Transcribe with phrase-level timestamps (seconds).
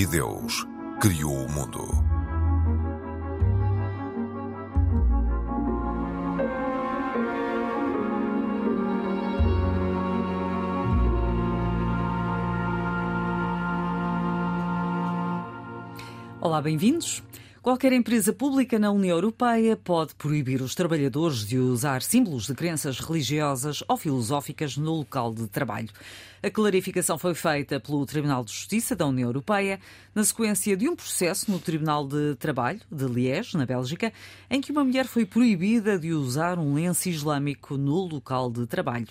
[0.00, 0.66] E Deus
[0.98, 1.86] criou o mundo.
[16.40, 17.22] Olá, bem-vindos.
[17.62, 22.98] Qualquer empresa pública na União Europeia pode proibir os trabalhadores de usar símbolos de crenças
[22.98, 25.90] religiosas ou filosóficas no local de trabalho.
[26.42, 29.78] A clarificação foi feita pelo Tribunal de Justiça da União Europeia
[30.14, 34.10] na sequência de um processo no Tribunal de Trabalho de Liège, na Bélgica,
[34.48, 39.08] em que uma mulher foi proibida de usar um lenço islâmico no local de trabalho.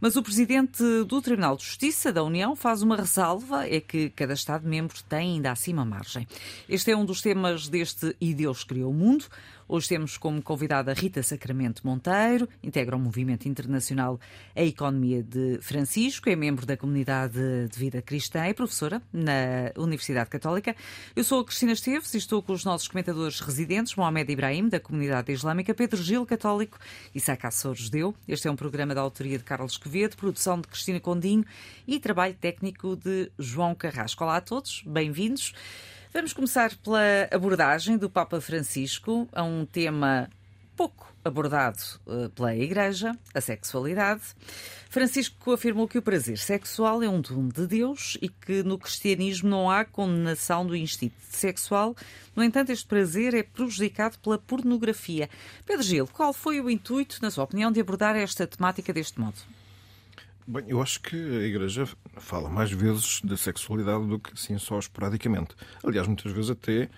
[0.00, 4.32] Mas o presidente do Tribunal de Justiça da União faz uma ressalva: é que cada
[4.32, 6.26] Estado-membro tem ainda acima margem.
[6.68, 9.26] Este é um dos temas deste E Deus Criou o Mundo.
[9.72, 14.18] Hoje temos como convidada Rita Sacramento Monteiro, integra o Movimento Internacional
[14.52, 20.28] A Economia de Francisco, é membro da Comunidade de Vida Cristã e professora na Universidade
[20.28, 20.74] Católica.
[21.14, 24.80] Eu sou a Cristina Esteves e estou com os nossos comentadores residentes, Mohamed Ibrahim, da
[24.80, 26.76] Comunidade Islâmica, Pedro Gil, católico,
[27.14, 28.12] e Saca Açores Deu.
[28.26, 31.44] Este é um programa da autoria de Carlos Quevedo, produção de Cristina Condinho
[31.86, 34.24] e trabalho técnico de João Carrasco.
[34.24, 35.54] Olá a todos, bem-vindos.
[36.12, 40.28] Vamos começar pela abordagem do Papa Francisco a um tema
[40.76, 44.22] pouco abordado uh, pela Igreja, a sexualidade.
[44.88, 49.48] Francisco afirmou que o prazer sexual é um dom de Deus e que no cristianismo
[49.48, 51.94] não há condenação do instinto sexual.
[52.34, 55.30] No entanto, este prazer é prejudicado pela pornografia.
[55.64, 59.36] Pedro Gil, qual foi o intuito, na sua opinião, de abordar esta temática deste modo?
[60.46, 64.78] Bem, eu acho que a Igreja fala mais vezes da sexualidade do que assim só
[64.78, 65.54] esporadicamente.
[65.84, 66.88] Aliás, muitas vezes até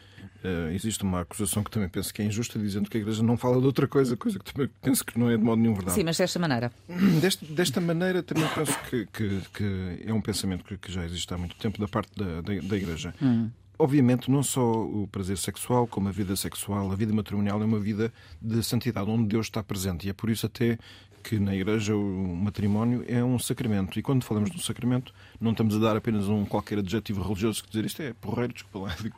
[0.45, 3.37] uh, existe uma acusação que também penso que é injusta, dizendo que a Igreja não
[3.37, 5.95] fala de outra coisa, coisa que também penso que não é de modo nenhum verdade.
[5.95, 6.73] Sim, mas desta maneira.
[7.21, 11.33] Desta, desta maneira também penso que, que, que, é um pensamento que, que, já existe
[11.33, 13.15] há muito tempo da parte da, da, da Igreja.
[13.21, 13.51] Hum.
[13.79, 17.81] Obviamente, não só o prazer sexual, como a vida sexual, a vida matrimonial é uma
[17.81, 20.07] vida de santidade, onde Deus está presente.
[20.07, 20.79] E é por isso até
[21.23, 23.99] que na Igreja o matrimónio é um sacramento.
[23.99, 27.63] E quando falamos de um sacramento, não estamos a dar apenas um qualquer adjetivo religioso
[27.63, 29.15] que dizer isto é porreiro, desculpa lá, digo,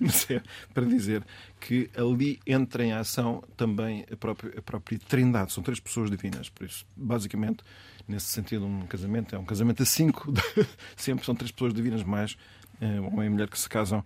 [0.00, 0.42] mas é
[0.74, 1.24] para dizer
[1.60, 5.52] que ali entra em ação também a própria, a própria trindade.
[5.52, 6.48] São três pessoas divinas.
[6.48, 7.62] Por isso, basicamente,
[8.06, 10.32] nesse sentido, um casamento é um casamento a cinco.
[10.96, 12.36] Sempre são três pessoas divinas mais
[12.80, 14.04] eh, homem e mulher que se casam.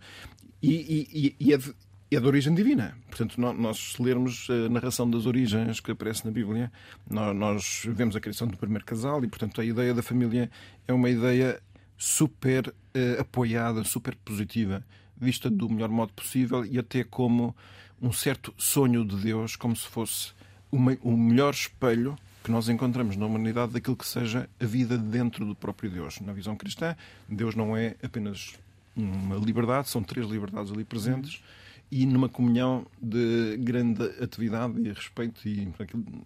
[0.63, 1.75] E, e, e é de,
[2.17, 2.97] é de origem divina.
[3.07, 6.71] Portanto, nós, se lermos a narração das origens que aparece na Bíblia,
[7.09, 10.51] nós, vemos a criação do primeiro casal e, portanto, a ideia da família
[10.89, 11.63] é uma ideia
[11.97, 14.85] super uh, apoiada, super positiva,
[15.17, 17.55] vista do melhor modo possível e até como
[18.03, 20.33] um certo sonho de Deus, como se fosse
[20.73, 25.55] o melhor espelho que nós encontramos na humanidade daquilo que seja a vida dentro do
[25.55, 26.21] próprio Deus.
[26.21, 26.97] Na visão cristã,
[27.29, 28.55] Deus não é apenas
[28.97, 31.35] uma liberdade, são três liberdades ali presentes.
[31.35, 31.60] Uhum
[31.91, 35.49] e numa comunhão de grande atividade e respeito.
[35.49, 35.69] E,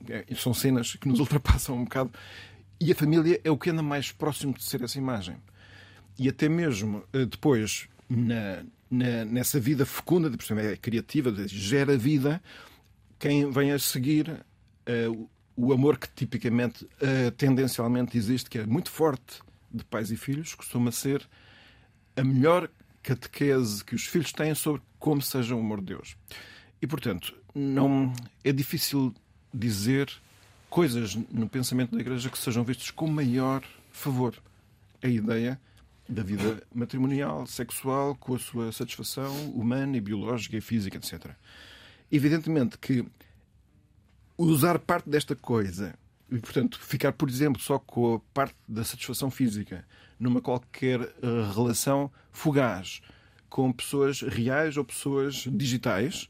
[0.08, 2.10] é, são cenas que nos ultrapassam um bocado.
[2.80, 5.36] E a família é o que anda mais próximo de ser essa imagem.
[6.18, 12.42] E até mesmo eh, depois, na, na, nessa vida fecunda, de é criativa, gera vida,
[13.18, 18.90] quem vem a seguir uh, o amor que tipicamente, uh, tendencialmente existe, que é muito
[18.90, 19.40] forte
[19.72, 21.26] de pais e filhos, costuma ser
[22.16, 22.70] a melhor
[23.04, 26.16] catequese que os filhos têm sobre como seja o amor de Deus.
[26.82, 29.14] E, portanto, não é difícil
[29.52, 30.10] dizer
[30.68, 33.62] coisas no pensamento da Igreja que sejam vistas com maior
[33.92, 34.34] favor.
[35.02, 35.60] A ideia
[36.08, 41.30] da vida matrimonial, sexual, com a sua satisfação humana e biológica e física, etc.
[42.10, 43.06] Evidentemente que
[44.36, 45.94] usar parte desta coisa
[46.30, 49.86] e, portanto, ficar, por exemplo, só com a parte da satisfação física
[50.24, 53.00] numa qualquer uh, relação fugaz
[53.48, 56.28] com pessoas reais ou pessoas digitais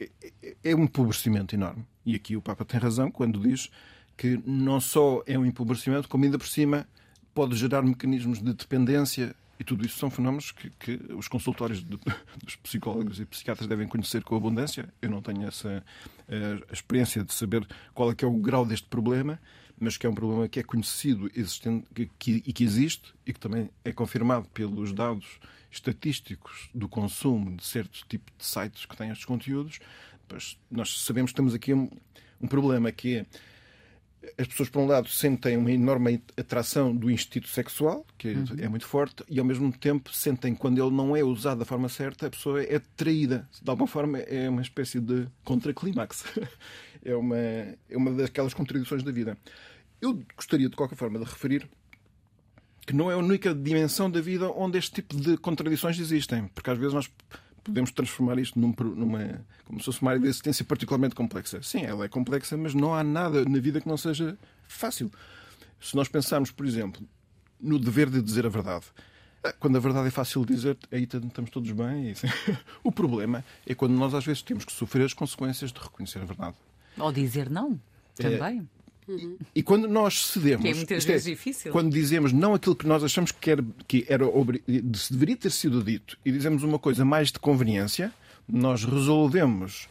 [0.00, 0.10] é,
[0.42, 1.86] é, é um empobrecimento enorme.
[2.04, 3.70] E aqui o Papa tem razão quando diz
[4.16, 6.88] que não só é um empobrecimento, como ainda por cima
[7.34, 11.98] pode gerar mecanismos de dependência e tudo isso são fenómenos que, que os consultórios de,
[12.42, 14.88] dos psicólogos e psiquiatras devem conhecer com abundância.
[15.02, 15.84] Eu não tenho essa
[16.26, 19.38] uh, experiência de saber qual é que é o grau deste problema,
[19.80, 21.86] mas que é um problema que é conhecido existente,
[22.18, 25.40] que, e que existe e que também é confirmado pelos dados
[25.70, 29.80] estatísticos do consumo de certos tipos de sites que têm estes conteúdos.
[30.28, 31.90] Pois nós sabemos que temos aqui um,
[32.40, 33.26] um problema que é
[34.36, 38.44] as pessoas, por um lado, sentem uma enorme atração do instinto sexual, que uhum.
[38.58, 41.88] é muito forte, e ao mesmo tempo sentem, quando ele não é usado da forma
[41.88, 43.48] certa, a pessoa é traída.
[43.62, 46.24] De alguma forma, é uma espécie de contraclímax.
[47.04, 49.36] é, uma, é uma daquelas contradições da vida.
[50.00, 51.68] Eu gostaria, de qualquer forma, de referir
[52.86, 56.48] que não é a única dimensão da vida onde este tipo de contradições existem.
[56.48, 57.10] Porque às vezes nós
[57.62, 59.44] podemos transformar isto num, numa.
[59.64, 61.62] como se fosse uma área de existência particularmente complexa.
[61.62, 65.10] Sim, ela é complexa, mas não há nada na vida que não seja fácil.
[65.80, 67.02] Se nós pensarmos, por exemplo,
[67.60, 68.86] no dever de dizer a verdade.
[69.58, 72.14] Quando a verdade é fácil de dizer, aí estamos todos bem.
[72.84, 76.24] o problema é quando nós às vezes temos que sofrer as consequências de reconhecer a
[76.24, 76.56] verdade.
[77.00, 77.80] Ou dizer não,
[78.14, 78.68] também.
[78.76, 78.80] É...
[79.10, 79.36] Uhum.
[79.54, 80.62] E quando nós cedemos.
[80.62, 81.72] Que é muitas vezes é, difícil.
[81.72, 84.24] Quando dizemos não aquilo que nós achamos que era, que era
[85.10, 88.12] deveria ter sido dito e dizemos uma coisa mais de conveniência,
[88.48, 89.88] nós resolvemos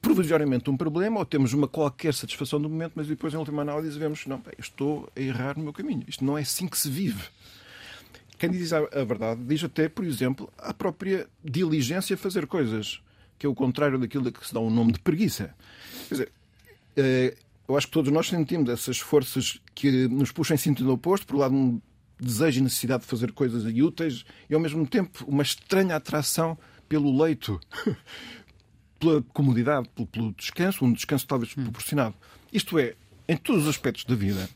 [0.00, 3.96] provisoriamente um problema ou temos uma qualquer satisfação do momento, mas depois, em última análise,
[3.96, 6.02] vemos não, bem, estou a errar no meu caminho.
[6.08, 7.22] Isto não é assim que se vive.
[8.36, 13.00] Quem diz a verdade diz até, por exemplo, a própria diligência a fazer coisas,
[13.38, 15.54] que é o contrário daquilo que se dá um nome de preguiça.
[16.12, 16.32] Quer dizer,
[16.96, 17.36] eh,
[17.66, 21.36] eu acho que todos nós sentimos essas forças que nos puxam em sentido oposto, por
[21.36, 21.80] um lado, um
[22.20, 26.56] desejo e necessidade de fazer coisas úteis e, ao mesmo tempo, uma estranha atração
[26.88, 27.58] pelo leito,
[29.00, 31.64] pela comodidade, pelo, descanso, um descanso talvez hum.
[31.64, 32.14] proporcionado.
[32.52, 32.94] Isto é,
[33.26, 34.48] em todos os aspectos da vida,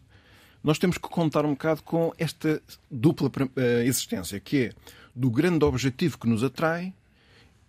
[0.62, 2.60] nós temos que contar um bocado com esta
[2.90, 4.72] dupla uh, existência, que é
[5.14, 6.92] do grande objetivo que nos atrai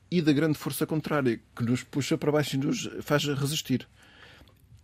[0.09, 3.87] e da grande força contrária, que nos puxa para baixo e nos faz resistir.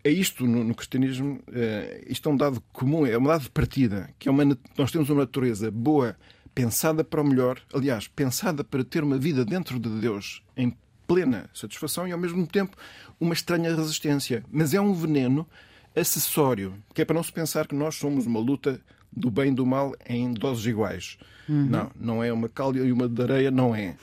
[0.04, 3.50] É isto no, no cristianismo, uh, isto é um dado comum, é um dado de
[3.50, 4.44] partida, que é uma,
[4.78, 6.18] nós temos uma natureza boa,
[6.54, 10.76] pensada para o melhor, aliás, pensada para ter uma vida dentro de Deus em
[11.08, 12.76] plena satisfação e ao mesmo tempo
[13.20, 14.44] uma estranha resistência.
[14.52, 15.48] Mas é um veneno
[15.96, 18.80] acessório, que é para não se pensar que nós somos uma luta
[19.12, 21.18] do bem e do mal em doses iguais.
[21.48, 21.66] Uhum.
[21.66, 23.96] Não, não é uma cal e uma de areia, não é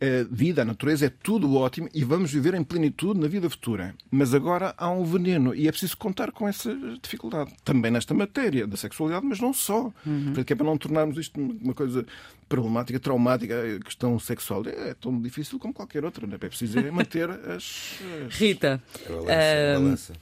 [0.00, 3.94] a vida, a natureza é tudo ótimo e vamos viver em plenitude na vida futura.
[4.10, 7.52] Mas agora há um veneno e é preciso contar com essa dificuldade.
[7.64, 9.92] Também nesta matéria da sexualidade, mas não só.
[10.06, 10.32] Uhum.
[10.34, 12.06] Porque é para não tornarmos isto uma coisa
[12.48, 16.26] problemática, traumática, a questão sexual é tão difícil como qualquer outra.
[16.26, 18.34] Não é, é preciso é manter as, as...
[18.36, 18.82] Rita.
[19.04, 20.12] A balança, a balança.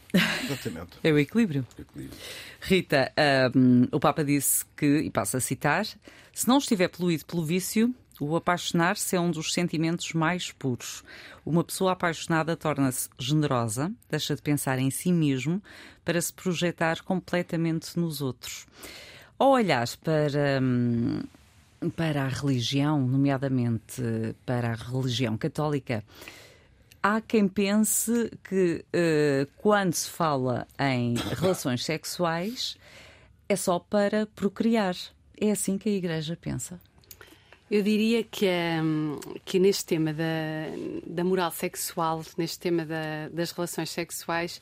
[0.44, 0.90] Exatamente.
[1.04, 1.66] É o equilíbrio.
[1.78, 2.18] O equilíbrio.
[2.60, 3.12] Rita,
[3.54, 5.86] um, o Papa disse que, e passo a citar,
[6.32, 11.04] se não estiver poluído pelo vício, o apaixonar-se é um dos sentimentos mais puros.
[11.44, 15.62] Uma pessoa apaixonada torna-se generosa, deixa de pensar em si mesmo
[16.04, 18.66] para se projetar completamente nos outros.
[19.38, 21.22] Ao olhar para, hum,
[21.94, 24.02] para a religião, nomeadamente
[24.44, 26.02] para a religião católica,
[27.02, 32.76] há quem pense que uh, quando se fala em relações sexuais
[33.48, 34.96] é só para procriar.
[35.38, 36.80] É assim que a Igreja pensa.
[37.68, 38.46] Eu diria que,
[38.80, 40.24] um, que neste tema da,
[41.04, 44.60] da moral sexual, neste tema da, das relações sexuais,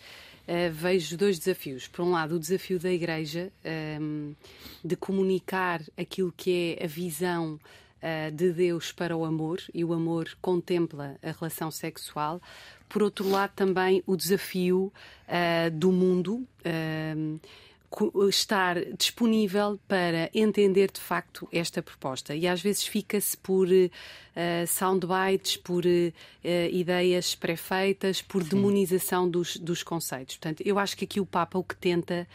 [0.48, 1.86] uh, vejo dois desafios.
[1.86, 3.52] Por um lado, o desafio da Igreja
[4.00, 4.34] um,
[4.82, 7.60] de comunicar aquilo que é a visão
[8.00, 12.40] uh, de Deus para o amor, e o amor contempla a relação sexual.
[12.88, 14.90] Por outro lado, também o desafio
[15.28, 17.38] uh, do mundo hum,
[18.28, 22.34] estar disponível para entender de facto esta proposta.
[22.34, 26.12] E às vezes fica-se por uh, soundbites, por uh,
[26.70, 28.50] ideias pré-feitas, por Sim.
[28.50, 30.36] demonização dos, dos conceitos.
[30.36, 32.26] Portanto, eu acho que aqui o Papa o que tenta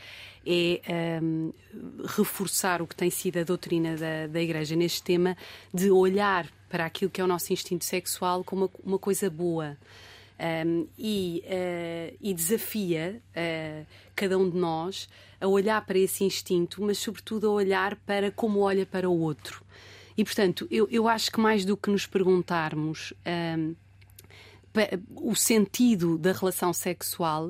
[0.46, 1.54] é um, ehm,
[2.06, 5.38] reforçar o que tem sido a doutrina da, da Igreja neste tema,
[5.74, 9.78] de olhar para aquilo que é o nosso instinto sexual como uma, uma coisa boa
[10.40, 16.82] um, e, uh, e, desafia uh, cada um de nós a olhar para esse instinto,
[16.82, 19.64] mas sobretudo a olhar para como olha para o outro.
[20.18, 23.14] E portanto, eu, eu acho que mais do que nos perguntarmos.
[23.26, 23.76] Um,
[25.16, 27.50] o sentido da relação sexual,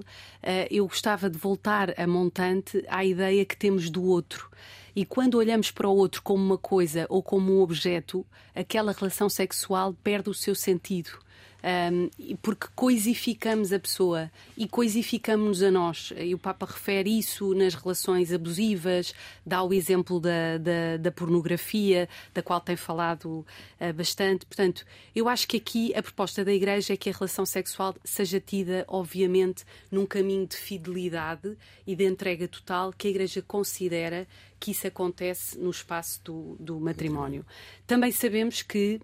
[0.72, 4.50] eu gostava de voltar a montante à ideia que temos do outro.
[4.96, 9.30] E quando olhamos para o outro como uma coisa ou como um objeto, aquela relação
[9.30, 11.20] sexual perde o seu sentido
[11.64, 16.14] um, porque coisificamos a pessoa e coisificamos-nos a nós.
[16.18, 19.14] E o Papa refere isso nas relações abusivas,
[19.46, 23.46] dá o exemplo da, da, da pornografia, da qual tem falado
[23.80, 24.46] uh, bastante.
[24.46, 28.40] Portanto, eu acho que aqui a proposta da Igreja é que a relação sexual seja
[28.40, 34.28] tida, obviamente, num caminho de fidelidade e de entrega total que a Igreja considera
[34.60, 37.46] que isso acontece no espaço do, do matrimónio.
[37.88, 39.00] Também sabemos que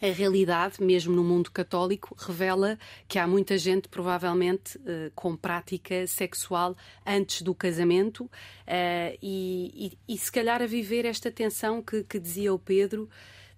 [0.00, 6.06] a realidade, mesmo no mundo católico, revela que há muita gente, provavelmente, eh, com prática
[6.06, 8.30] sexual antes do casamento.
[8.66, 13.08] Eh, e, e, e, se calhar, a viver esta tensão que, que dizia o Pedro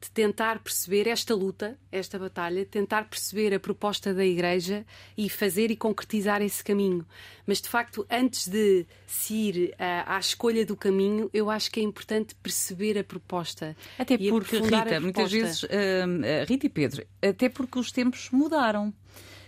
[0.02, 4.84] de tentar perceber esta luta, esta batalha, tentar perceber a proposta da Igreja
[5.16, 7.06] e fazer e concretizar esse caminho.
[7.46, 9.74] Mas, de facto, antes de se ir uh,
[10.06, 13.76] à escolha do caminho, eu acho que é importante perceber a proposta.
[13.96, 15.68] Até porque, Rita, muitas vezes, uh,
[16.48, 18.92] Rita e Pedro, até porque os tempos mudaram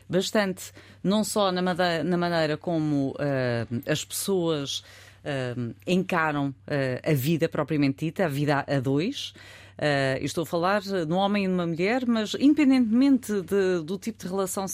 [0.08, 4.84] bastante, não só na maneira, na maneira como uh, as pessoas
[5.24, 9.34] uh, encaram uh, a vida propriamente dita, a vida a dois.
[9.76, 13.98] Uh, estou a falar de um homem e de uma mulher, mas independentemente de, do
[13.98, 14.66] tipo de relação,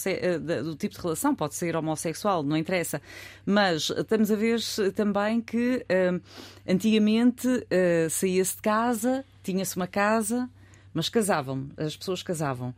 [0.63, 3.01] do tipo de relação, pode ser homossexual, não interessa.
[3.45, 4.59] Mas estamos a ver
[4.95, 6.21] também que uh,
[6.67, 10.49] antigamente uh, saía-se de casa, tinha-se uma casa,
[10.93, 12.75] mas casavam, as pessoas casavam.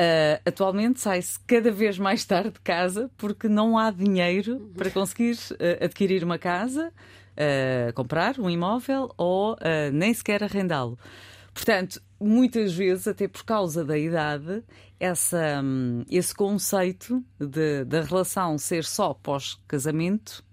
[0.00, 5.32] Uh, atualmente sai-se cada vez mais tarde de casa porque não há dinheiro para conseguir
[5.32, 6.92] uh, adquirir uma casa,
[7.32, 9.56] uh, comprar um imóvel ou
[9.92, 10.96] nem sequer arrendá-lo.
[11.58, 14.62] Portanto, muitas vezes, até por causa da idade,
[15.00, 17.20] essa, um, esse conceito
[17.84, 20.44] da relação ser só pós-casamento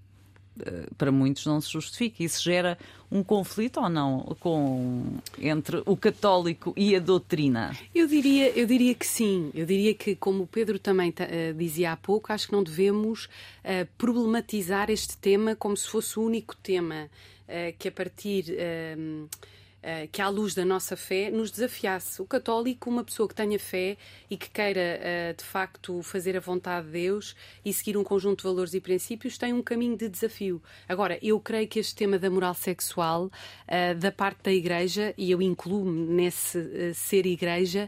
[0.59, 2.23] eh, para muitos não se justifica.
[2.23, 2.75] Isso gera
[3.11, 7.77] um conflito ou não com, entre o católico e a doutrina?
[7.93, 9.51] Eu diria, eu diria que sim.
[9.53, 13.25] Eu diria que, como o Pedro também uh, dizia há pouco, acho que não devemos
[13.25, 17.11] uh, problematizar este tema como se fosse o único tema
[17.47, 18.45] uh, que a partir
[19.87, 22.19] eh, que, à luz da nossa fé, nos desafiasse.
[22.19, 26.39] O católico, uma pessoa que tenha fé e que queira, eh, de facto, fazer a
[26.39, 30.09] vontade de Deus e seguir um conjunto de valores e princípios, tem um caminho de
[30.09, 30.59] desafio.
[30.89, 33.29] Agora, eu creio que este tema da moral sexual,
[33.67, 37.87] eh, da parte da Igreja, e eu incluo-me nesse ser Igreja,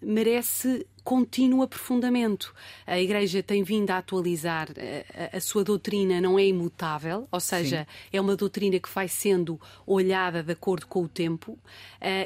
[0.00, 2.54] merece contínuo aprofundamento.
[2.86, 7.26] A Igreja tem vindo a atualizar a, eh, a, a sua doutrina, não é imutável,
[7.30, 8.08] ou seja, Sim.
[8.12, 11.58] é uma doutrina que vai sendo olhada de acordo com o tempo uh,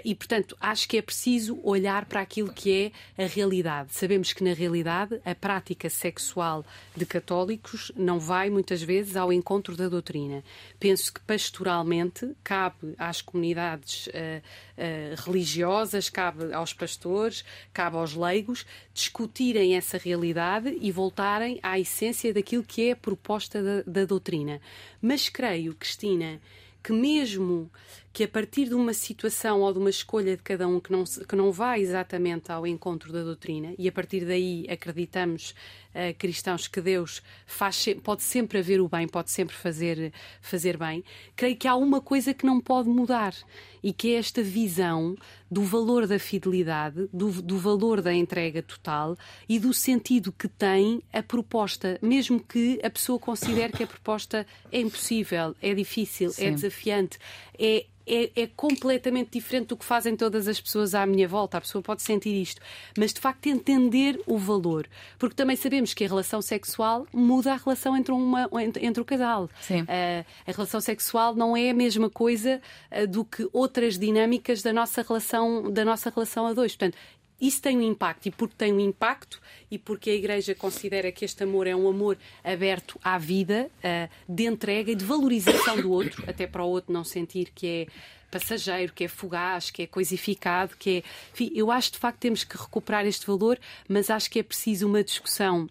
[0.04, 3.94] e, portanto, acho que é preciso olhar para aquilo que é a realidade.
[3.94, 6.64] Sabemos que, na realidade, a prática sexual
[6.94, 10.44] de católicos não vai, muitas vezes, ao encontro da doutrina.
[10.78, 18.65] Penso que, pastoralmente, cabe às comunidades uh, uh, religiosas, cabe aos pastores, cabe aos leigos
[18.92, 24.60] discutirem essa realidade e voltarem à essência daquilo que é a proposta da, da doutrina.
[25.00, 26.40] Mas creio, Cristina,
[26.82, 27.70] que mesmo
[28.16, 31.04] que a partir de uma situação ou de uma escolha de cada um que não,
[31.04, 36.66] que não vai exatamente ao encontro da doutrina, e a partir daí acreditamos uh, cristãos
[36.66, 41.04] que Deus faz, pode sempre haver o bem, pode sempre fazer, fazer bem,
[41.36, 43.34] creio que há uma coisa que não pode mudar
[43.82, 45.14] e que é esta visão
[45.48, 49.16] do valor da fidelidade, do, do valor da entrega total
[49.48, 54.44] e do sentido que tem a proposta, mesmo que a pessoa considere que a proposta
[54.72, 56.46] é impossível, é difícil, é Sim.
[56.46, 57.18] é desafiante,
[57.58, 61.58] é é, é, completamente diferente do que fazem todas as pessoas à minha volta.
[61.58, 62.60] A pessoa pode sentir isto,
[62.96, 64.86] mas de facto entender o valor.
[65.18, 69.04] Porque também sabemos que a relação sexual muda a relação entre, uma, entre, entre o
[69.04, 69.50] casal.
[69.60, 69.82] Sim.
[69.82, 72.60] Uh, a relação sexual não é a mesma coisa
[72.92, 76.76] uh, do que outras dinâmicas da nossa relação, da nossa relação a dois.
[76.76, 76.96] Portanto,
[77.40, 79.40] isso tem um impacto, e porque tem um impacto,
[79.70, 84.08] e porque a Igreja considera que este amor é um amor aberto à vida, uh,
[84.32, 87.86] de entrega e de valorização do outro, até para o outro não sentir que é
[88.30, 91.02] passageiro, que é fugaz, que é coisificado, que é.
[91.32, 94.42] Enfim, eu acho de facto que temos que recuperar este valor, mas acho que é
[94.42, 95.68] preciso uma discussão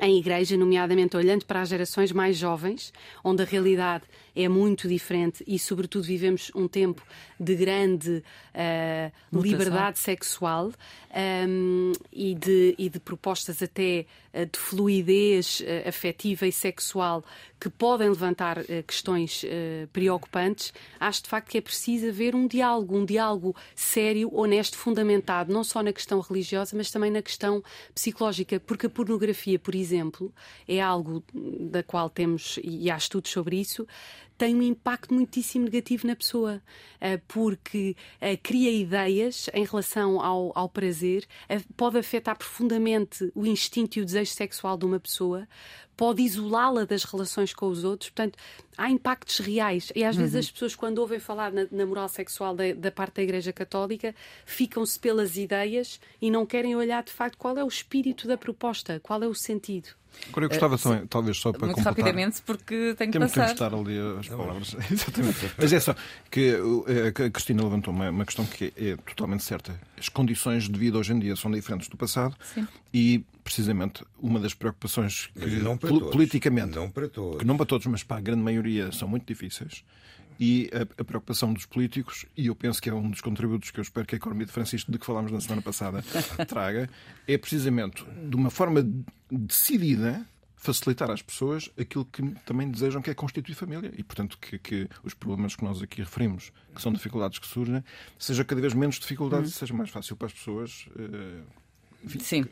[0.00, 2.92] em igreja, nomeadamente olhando para as gerações mais jovens,
[3.24, 4.04] onde a realidade
[4.34, 7.02] é muito diferente e, sobretudo, vivemos um tempo
[7.38, 8.22] de grande
[8.54, 10.72] uh, liberdade sexual
[11.48, 17.24] um, e, de, e, de, propostas até uh, de fluidez uh, afetiva e sexual
[17.60, 19.44] que podem levantar questões
[19.92, 25.52] preocupantes, acho de facto que é preciso haver um diálogo, um diálogo sério, honesto, fundamentado,
[25.52, 27.60] não só na questão religiosa, mas também na questão
[27.92, 30.32] psicológica, porque a pornografia, por exemplo,
[30.68, 33.84] é algo da qual temos, e há estudos sobre isso,
[34.38, 36.62] tem um impacto muitíssimo negativo na pessoa,
[37.00, 41.26] eh, porque eh, cria ideias em relação ao, ao prazer,
[41.76, 45.46] pode afetar profundamente o instinto e o desejo sexual de uma pessoa,
[45.98, 48.08] pode isolá-la das relações com os outros.
[48.10, 48.38] Portanto,
[48.78, 49.90] há impactos reais.
[49.96, 50.40] E às vezes uhum.
[50.40, 54.14] as pessoas, quando ouvem falar na, na moral sexual da, da, parte da Igreja Católica,
[54.46, 59.00] ficam-se pelas ideias e não querem olhar de facto qual é o espírito da proposta,
[59.02, 59.88] qual é o sentido.
[60.28, 61.92] Agora eu gostava uh, talvez só para Muito completar.
[61.92, 63.52] rapidamente, porque tenho que passar.
[63.52, 64.76] estar ali as palavras.
[64.90, 65.50] Exatamente.
[65.58, 65.94] Mas é só
[66.30, 69.78] que eh, a Cristina levantou uma, uma questão que é, é totalmente certa.
[69.96, 72.66] As condições de vida hoje em dia são diferentes do passado Sim.
[72.92, 77.38] e precisamente uma das preocupações que não politicamente não para todos.
[77.38, 79.82] que não para todos, mas para a grande maioria são muito difíceis
[80.38, 83.80] e a, a, preocupação dos políticos, e eu penso que é um dos contributos que
[83.80, 86.04] eu espero que a economia de Francisco, de que falámos na semana passada,
[86.46, 86.90] traga,
[87.26, 88.86] é precisamente de uma forma
[89.30, 90.24] decidida
[90.54, 93.92] facilitar às pessoas aquilo que também desejam, que é constituir família.
[93.96, 97.82] E, portanto, que, que os problemas que nós aqui referimos, que são dificuldades que surgem,
[98.18, 99.58] seja cada vez menos dificuldades, hum.
[99.58, 100.86] seja mais fácil para as pessoas.
[100.94, 101.42] Uh,
[102.20, 102.44] Sim.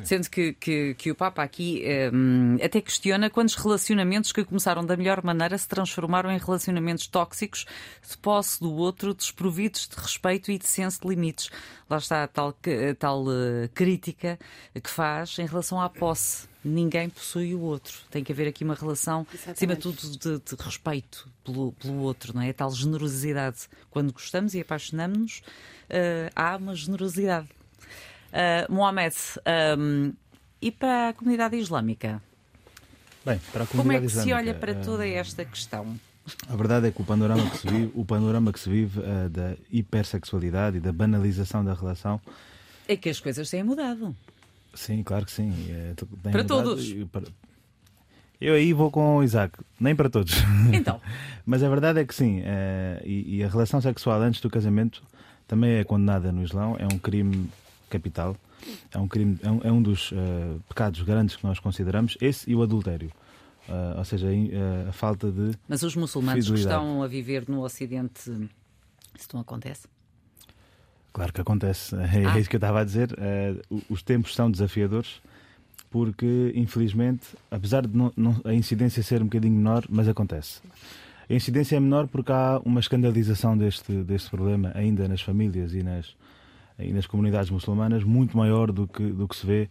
[0.00, 0.04] É?
[0.04, 4.84] Sendo que, que, que, o Papa aqui um, até questiona quando os relacionamentos que começaram
[4.84, 7.66] da melhor maneira se transformaram em relacionamentos tóxicos,
[8.08, 11.50] de posse do outro, desprovidos de respeito e de senso de limites.
[11.90, 14.38] Lá está a tal, a tal uh, crítica
[14.82, 16.48] que faz em relação à posse.
[16.64, 17.94] Ninguém possui o outro.
[18.10, 19.56] Tem que haver aqui uma relação, Exatamente.
[19.56, 22.50] acima de tudo, de, de respeito pelo, pelo, outro, não é?
[22.50, 23.68] A tal generosidade.
[23.90, 27.48] Quando gostamos e apaixonamos-nos, uh, há uma generosidade.
[28.32, 29.16] Uh, Mohamed,
[29.78, 30.12] um,
[30.60, 32.22] e para a comunidade islâmica?
[33.24, 35.98] Bem, para a comunidade Como é que islâmica, se olha para toda esta questão?
[36.48, 39.28] A verdade é que o panorama que se vive, o panorama que se vive uh,
[39.30, 42.20] da hipersexualidade e da banalização da relação
[42.86, 44.14] é que as coisas têm mudado.
[44.74, 45.52] Sim, claro que sim.
[45.70, 45.94] É,
[46.30, 46.92] para todos.
[47.12, 47.24] Para...
[48.40, 50.34] Eu aí vou com o Isaac, nem para todos.
[50.72, 51.00] Então.
[51.44, 52.40] Mas a verdade é que sim.
[52.44, 55.02] É, e, e, a relação sexual antes do casamento
[55.46, 56.76] também é condenada no Islão.
[56.78, 57.48] É um crime
[57.88, 58.36] capital.
[58.92, 62.50] É um crime, é um, é um dos uh, pecados grandes que nós consideramos, esse
[62.50, 63.10] e o adultério.
[63.68, 65.52] Uh, ou seja, a, a falta de.
[65.68, 68.30] Mas os muçulmanos que estão a viver no Ocidente,
[69.18, 69.86] isso não acontece?
[71.12, 71.94] Claro que acontece.
[71.96, 72.38] É ah.
[72.38, 73.12] isso que eu estava a dizer.
[73.12, 75.20] Uh, os tempos são desafiadores
[75.90, 80.60] porque, infelizmente, apesar de não, não, a incidência ser um bocadinho menor, mas acontece.
[81.28, 85.82] A incidência é menor porque há uma escandalização deste, deste problema ainda nas famílias e
[85.82, 86.14] nas,
[86.78, 89.68] e nas comunidades muçulmanas muito maior do que, do que se vê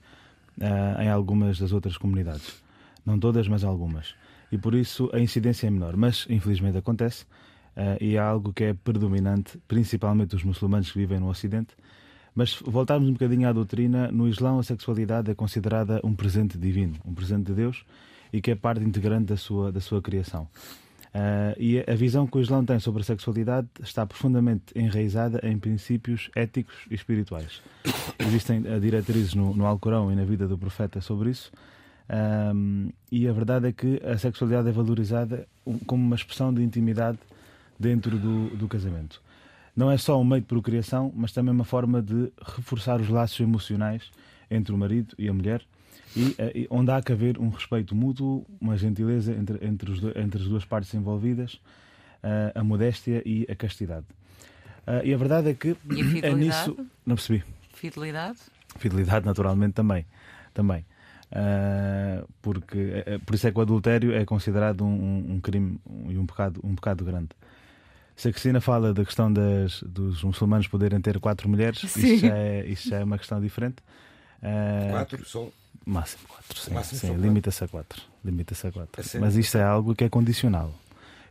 [0.59, 2.61] uh, em algumas das outras comunidades.
[3.05, 4.15] Não todas, mas algumas.
[4.51, 5.95] E por isso a incidência é menor.
[5.95, 11.19] Mas infelizmente acontece uh, e é algo que é predominante, principalmente os muçulmanos que vivem
[11.19, 11.75] no Ocidente.
[12.35, 16.95] Mas voltarmos um bocadinho à doutrina, no Islão a sexualidade é considerada um presente divino,
[17.05, 17.83] um presente de Deus
[18.31, 20.47] e que é parte integrante da sua, da sua criação.
[21.17, 25.57] Uh, e a visão que o Islão tem sobre a sexualidade está profundamente enraizada em
[25.57, 27.59] princípios éticos e espirituais.
[28.19, 31.51] Existem uh, diretrizes no, no Alcorão e na vida do profeta sobre isso.
[32.53, 35.47] Um, e a verdade é que a sexualidade é valorizada
[35.87, 37.17] como uma expressão de intimidade
[37.79, 39.19] dentro do, do casamento.
[39.75, 43.39] Não é só um meio de procriação, mas também uma forma de reforçar os laços
[43.39, 44.11] emocionais
[44.51, 45.63] entre o marido e a mulher
[46.37, 50.41] eh, e, onde há que haver um respeito mútuo, uma gentileza entre, entre, os, entre
[50.41, 51.53] as duas partes envolvidas,
[52.23, 54.05] uh, a modéstia e a castidade.
[54.87, 56.77] Uh, e a verdade é que e a é nisso.
[57.05, 57.43] Não percebi.
[57.73, 58.39] Fidelidade?
[58.77, 60.05] Fidelidade, naturalmente, também.
[60.53, 60.85] também.
[61.29, 66.21] Uh, porque por isso é que o adultério é considerado um, um crime e um,
[66.21, 67.29] um pecado, um pecado grande.
[68.15, 72.35] Se a Cristina fala da questão das, dos muçulmanos poderem ter quatro mulheres, isso já,
[72.35, 73.75] é, isso já é uma questão diferente.
[74.41, 75.51] Uh, quatro são
[75.87, 76.73] Máximo 4, sim.
[76.73, 78.01] Máximo sim limita-se a 4.
[78.25, 79.01] Limita-se a 4.
[79.15, 80.73] É Mas isto é algo que é condicional.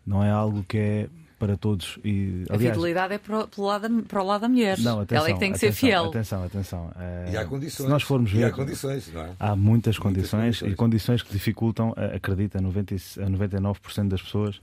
[0.06, 1.98] Não é algo que é para todos.
[2.02, 4.78] E, aliás, a fidelidade é para o, lado, para o lado da mulher.
[4.78, 6.04] Não, atenção, Ela é que tem que atenção, ser fiel.
[6.06, 6.90] Atenção, atenção.
[6.98, 7.86] É, e há condições.
[7.86, 9.32] Se nós formos ver, há condições, não é?
[9.38, 10.72] Há muitas condições, muitas condições.
[10.72, 14.60] e condições que dificultam, acredita, 90, a 99% das pessoas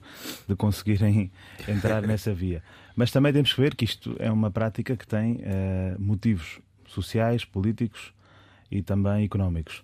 [0.48, 1.32] de conseguirem
[1.68, 2.64] entrar nessa via.
[2.96, 7.46] Mas também temos que ver que isto é uma prática que tem uh, motivos sociais,
[7.46, 8.12] políticos
[8.74, 9.84] e também económicos.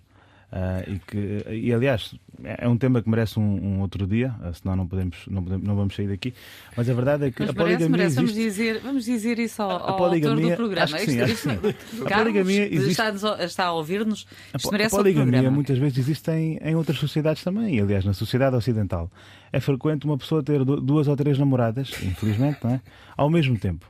[0.50, 4.52] Uh, e, que, e aliás, é um tema que merece um, um outro dia, uh,
[4.52, 6.34] senão não, podemos, não, podemos, não vamos sair daqui.
[6.76, 7.88] Mas a verdade é que Mas a poligamia.
[7.88, 10.82] Merece, vamos, dizer, vamos dizer isso ao, ao autor do programa.
[10.82, 12.04] Acho que sim, acho que sim.
[12.04, 13.00] a poligamia existe...
[13.00, 14.26] está, está a ouvir-nos.
[14.52, 19.08] A poligamia muitas vezes existe em, em outras sociedades também, e, aliás, na sociedade ocidental.
[19.52, 22.80] É frequente uma pessoa ter duas ou três namoradas, infelizmente, não é?
[23.16, 23.86] ao mesmo tempo.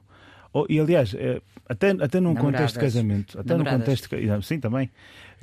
[0.52, 2.58] Oh, e aliás, é, até, até num Namoradas.
[2.58, 4.08] contexto de casamento, até num contexto
[4.42, 4.90] sim também,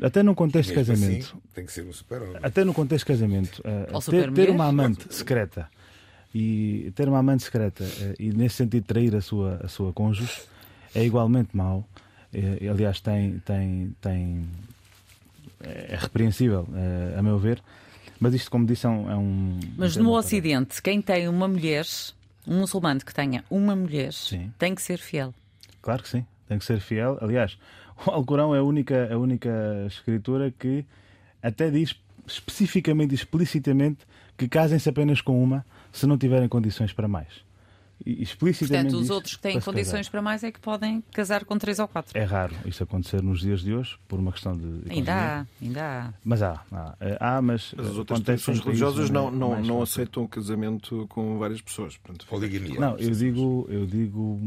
[0.02, 2.40] até num contexto de casamento, assim, tem que ser um super -homem.
[2.44, 5.70] até num contexto de casamento, uh, ter, ter, uma amante secreta
[6.36, 10.42] e ter uma amante secreta uh, e nesse sentido trair a sua a sua cônjuge
[10.94, 11.88] é igualmente mau.
[12.34, 14.46] Uh, aliás, tem tem tem
[15.62, 16.68] é repreensível,
[17.18, 17.64] a meu ver.
[18.20, 19.10] Mas isto, como disse, é um.
[19.10, 21.86] É um Mas no Ocidente, quem tem uma mulher
[22.48, 24.52] um muçulmano que tenha uma mulher sim.
[24.58, 25.34] tem que ser fiel.
[25.82, 27.18] Claro que sim, tem que ser fiel.
[27.22, 27.58] Aliás,
[28.06, 29.50] o Alcorão é a única, a única
[29.88, 30.86] escritura que
[31.42, 34.06] até diz especificamente, explicitamente,
[34.38, 37.47] que casem-se apenas com uma se não tiverem condições para mais.
[38.22, 38.92] Explicitamente.
[38.92, 41.80] Portanto, os outros que têm para condições para mais é que podem casar com três
[41.80, 42.18] ou quatro.
[42.18, 44.92] É raro isso acontecer nos dias de hoje, por uma questão de.
[44.92, 46.14] Ainda há, ainda há.
[46.24, 50.28] Mas há, há, há mas, mas as outras tradições religiosas não, não, não aceitam o
[50.28, 51.98] casamento com várias pessoas.
[51.98, 52.80] Portanto, Poligamia.
[52.80, 54.40] Não, eu digo, eu digo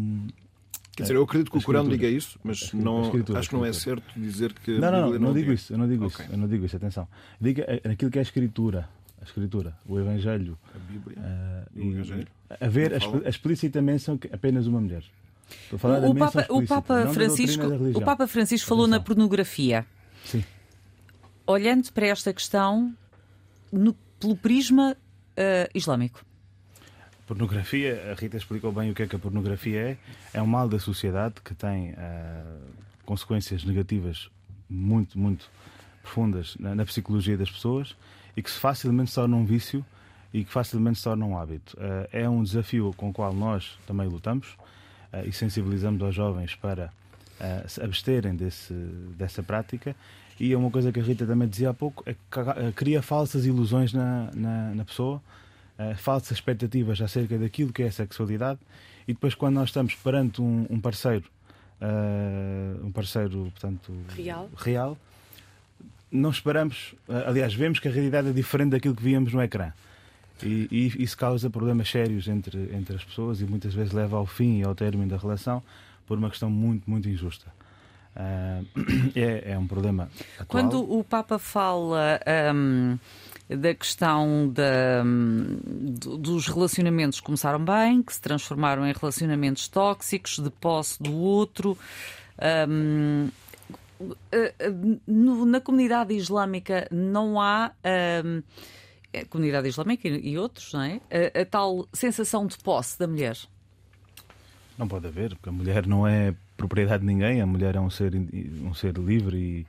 [1.00, 3.72] Quer dizer, eu acredito que o Corão diga isso, mas não, acho que não é
[3.72, 4.72] certo dizer que.
[4.72, 6.24] Não, não, não, não digo isso, eu não digo okay.
[6.24, 7.08] isso, eu não digo isso, atenção.
[7.40, 8.88] Diga aquilo que é a escritura,
[9.20, 10.58] a escritura, o Evangelho.
[10.74, 11.18] A Bíblia.
[11.18, 12.28] Uh, o Evangelho.
[12.48, 15.02] A, a explícita menção que apenas uma mulher.
[15.64, 19.84] Estou a falar o, da Papa, o Papa Francisco, o Papa Francisco falou na pornografia.
[20.24, 20.44] Sim.
[21.46, 22.94] Olhando para esta questão
[23.72, 26.24] no, pelo prisma uh, islâmico.
[27.26, 29.98] Pornografia, a Rita explicou bem o que é que a pornografia é.
[30.34, 31.96] É um mal da sociedade que tem uh,
[33.04, 34.28] consequências negativas
[34.68, 35.48] muito, muito
[36.02, 37.96] profundas na, na, psicologia das pessoas
[38.36, 39.84] e que facilmente se torna um vício
[40.32, 41.76] e que facilmente se torna um hábito.
[41.76, 44.48] Uh, é um desafio com o qual nós também lutamos
[45.12, 46.92] uh, e sensibilizamos aos jovens para
[47.66, 48.74] se absterem desse,
[49.16, 49.96] dessa prática.
[50.38, 53.46] E é uma coisa que a Rita também dizia há pouco, é que cria falsas
[53.46, 55.22] ilusões na, na, na pessoa
[55.96, 58.60] falsas expectativas acerca daquilo que é a sexualidade
[59.08, 61.24] e depois quando nós estamos perante um, um parceiro
[62.84, 64.98] um parceiro portanto real, real
[66.10, 69.72] não esperamos uh, aliás vemos que a realidade é diferente daquilo que víamos no ecrã
[70.42, 74.26] e, e, isso causa problemas sérios entre, entre as pessoas e muitas vezes leva ao
[74.26, 75.62] fim e ao término da relação
[76.06, 77.46] por uma questão muito, muito injusta.
[78.16, 78.66] Uh,
[79.14, 80.10] é, é, um problema.
[80.34, 80.46] Atual.
[80.48, 82.18] Quando o Papa fala
[82.52, 82.98] um,
[83.48, 85.04] da questão da,
[86.18, 91.78] dos relacionamentos começaram bem, que se transformaram em relacionamentos tóxicos, de posse do outro.
[92.68, 93.49] Um, eh, eh,
[95.06, 97.72] na comunidade islâmica não há.
[98.24, 98.42] Um,
[99.12, 101.00] a comunidade islâmica e outros, não é?
[101.10, 103.36] A, a, tal sensação de posse da mulher.
[104.78, 107.90] Não pode haver, porque a mulher não é propriedade de ninguém, a mulher é um
[107.90, 109.66] ser, um ser livre e,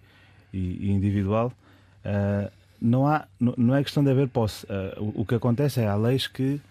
[0.57, 1.51] e, e individual.
[2.05, 4.65] Uh, não, há, não é questão de haver posse.
[4.65, 6.61] Uh, o, o, que acontece é há leis que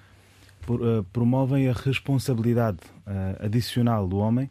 [1.13, 4.49] promovem a responsabilidade uh, adicional do homem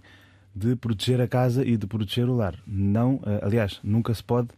[0.55, 2.55] de proteger a casa e de proteger o lar.
[2.65, 4.49] Não, aliás, nunca se pode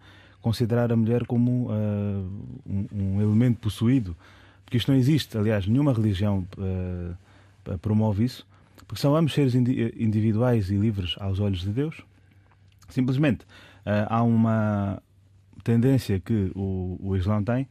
[0.41, 4.15] considerar a mulher como um, um, elemento possuído,
[4.65, 5.37] porque isto não existe.
[5.37, 6.47] Aliás, nenhuma religião
[7.81, 8.47] promove isso,
[8.87, 12.01] porque são ambos seres individuais e livres aos olhos de Deus.
[12.89, 13.45] Simplesmente
[14.07, 15.01] há uma
[15.63, 17.67] tendência que o, o Islão tem,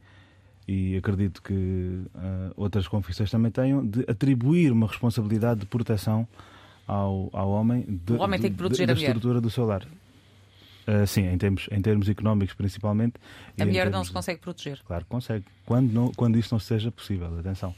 [0.67, 6.27] e acredito que uh, outras confissões também tenham, de atribuir uma responsabilidade de proteção
[6.91, 9.87] ao, ao homem, de, homem de, a da estrutura do seu lar.
[10.85, 13.13] Uh, sim, em termos, em termos económicos principalmente.
[13.57, 14.81] A mulher não se consegue proteger.
[14.85, 17.39] Claro que consegue, quando, não, quando isso não seja possível.
[17.39, 17.73] Atenção.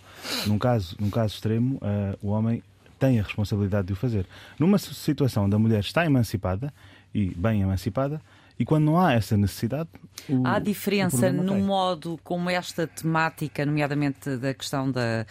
[0.47, 2.63] Num caso, num caso extremo, uh, o homem
[2.97, 4.25] tem a responsabilidade de o fazer.
[4.57, 6.73] Numa situação da mulher está emancipada,
[7.13, 8.19] e bem emancipada,
[8.57, 9.89] e quando não há essa necessidade.
[10.27, 15.25] O, há diferença no modo como esta temática, nomeadamente da questão da,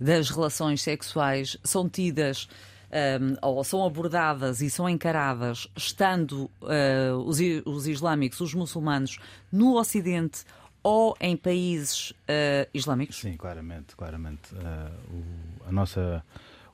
[0.00, 2.48] das relações sexuais, são tidas.
[2.90, 9.18] Um, ou são abordadas e são encaradas estando uh, os, os islâmicos, os muçulmanos,
[9.52, 10.44] no Ocidente
[10.82, 13.16] ou em países uh, islâmicos?
[13.20, 14.54] Sim, claramente, claramente.
[14.54, 16.24] Uh, o, a nossa,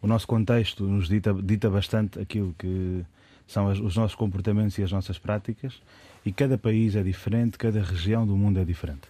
[0.00, 3.04] o nosso contexto nos dita, dita bastante aquilo que
[3.46, 5.82] são os nossos comportamentos e as nossas práticas,
[6.24, 9.02] e cada país é diferente, cada região do mundo é diferente.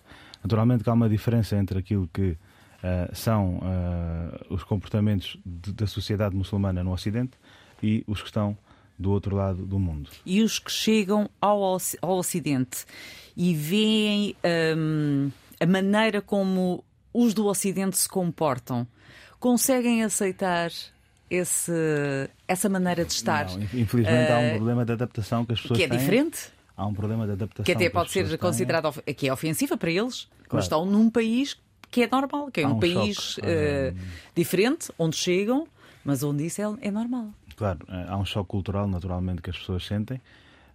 [0.42, 2.36] Naturalmente que há uma diferença entre aquilo que
[2.84, 7.32] uh, são uh, os comportamentos de, da sociedade muçulmana no Ocidente
[7.82, 8.56] e os que estão
[8.98, 10.10] do outro lado do mundo.
[10.24, 11.62] E os que chegam ao,
[12.00, 12.84] ao Ocidente
[13.36, 14.36] e veem
[14.76, 18.86] um, a maneira como os do Ocidente se comportam,
[19.40, 20.70] conseguem aceitar
[21.28, 21.72] esse,
[22.46, 23.46] essa maneira de estar.
[23.50, 25.98] Não, infelizmente uh, há um eh, problema de adaptação que as pessoas Que é têm.
[25.98, 26.52] diferente?
[26.76, 27.64] Há um problema de adaptação.
[27.64, 30.48] Que até pode que ser considerado que é ofensiva para eles, claro.
[30.52, 31.56] mas estão num país
[31.94, 33.96] que é normal, que é um, um, país uh,
[34.34, 35.64] diferente, onde chegam,
[36.04, 37.28] mas onde isso é, é, normal.
[37.56, 40.20] Claro, eh, há um choque cultural, naturalmente, que as pessoas sentem,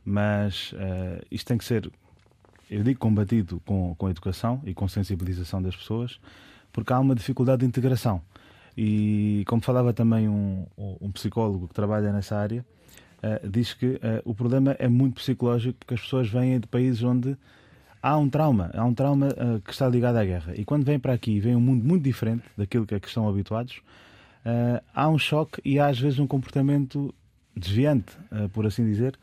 [0.05, 1.91] mas uh, isto tem que ser,
[2.71, 6.21] eu digo, combatido com, com a educação e com sensibilização das pessoas,
[6.71, 8.21] porque há uma dificuldade de integração.
[8.77, 10.65] E como falava também um,
[11.01, 12.65] um psicólogo que trabalha nessa área,
[13.21, 17.03] uh, diz que uh, o problema é muito psicológico porque as pessoas vêm de países
[17.03, 17.35] onde
[18.01, 20.53] há um trauma, há um trauma uh, que está ligado à guerra.
[20.55, 23.27] E quando vêm para aqui vêm um mundo muito diferente daquilo que, é que estão
[23.27, 23.81] habituados,
[24.95, 27.13] há um choque e há às vezes um comportamento
[27.55, 28.17] desviante,
[28.53, 29.19] por assim dizer,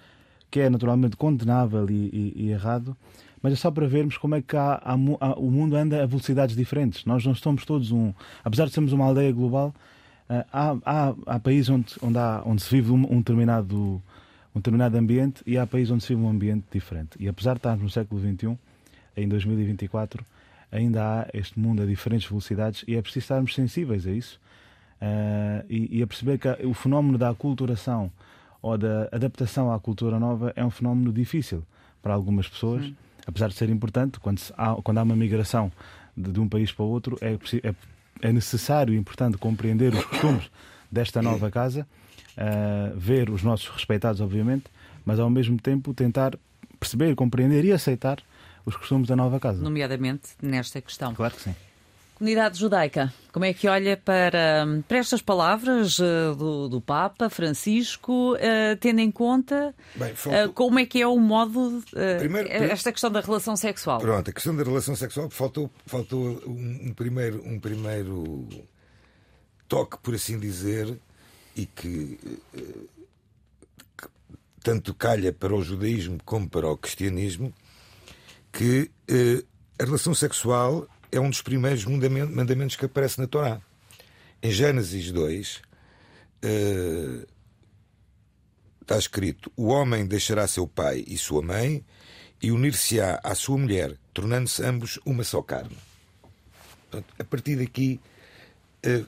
[0.51, 2.97] que é naturalmente condenável e, e, e errado,
[3.43, 6.07] mas é só para vermos como é que há, há, há, o mundo anda a
[6.07, 7.05] velocidades diferentes.
[7.05, 8.13] Nós não estamos todos um.
[8.45, 9.75] Apesar de sermos uma aldeia global,
[10.53, 14.03] há, há, países onde, onde, onde se vive um, um, determinado,
[14.55, 17.11] um determinado ambiente e há países onde se vive um ambiente diferente.
[17.19, 18.59] E apesar de estarmos no século XXI,
[19.17, 20.25] em 2024,
[20.71, 24.41] ainda há este mundo a diferentes velocidades e é preciso estarmos sensíveis a isso
[25.01, 28.11] uh, e, e, a perceber que o fenómeno da aculturação
[28.61, 31.63] ou da adaptação à cultura nova é um fenómeno difícil
[32.03, 32.97] para algumas pessoas, Sim.
[33.27, 35.71] apesar de ser importante, quando há, quando há uma migração
[36.17, 37.75] de, de um país para o outro, é, é,
[38.23, 40.51] é necessário e importante compreender os costumes
[40.91, 41.87] desta nova casa,
[42.37, 44.65] uh, ver os nossos respeitados, obviamente,
[45.05, 46.37] mas ao mesmo tempo tentar
[46.79, 48.19] perceber, compreender e aceitar
[48.67, 49.63] os costumes da nova casa.
[49.63, 51.15] Nomeadamente nesta questão.
[51.15, 51.55] Claro que sim.
[52.17, 58.33] Comunidade judaica, como é que olha para, para estas palavras uh, do, do, Papa Francisco,
[58.33, 60.47] uh, tendo em conta Bem, faltou...
[60.47, 61.85] uh, como é que é o modo,
[62.19, 64.01] primeiro, esta questão da relação sexual?
[64.01, 68.49] Pronto, a questão da relação sexual faltou, faltou um, um primeiro, um primeiro
[69.69, 70.99] toque, por assim dizer,
[71.55, 72.19] e que,
[73.95, 74.09] que
[74.63, 77.53] tanto calha para o judaísmo como para o cristianismo,
[78.57, 78.91] que
[79.79, 83.61] a relação sexual é um dos primeiros mandamentos que aparece na Torá.
[84.43, 85.61] Em Gênesis 2 uh,
[86.43, 87.27] eh,
[88.81, 91.85] está escrito: O homem deixará seu pai e sua mãe
[92.43, 95.77] e unir-se-á à sua mulher, tornando-se ambos uma só carne.
[96.91, 98.01] Portanto, a partir daqui.
[98.85, 99.07] Uh,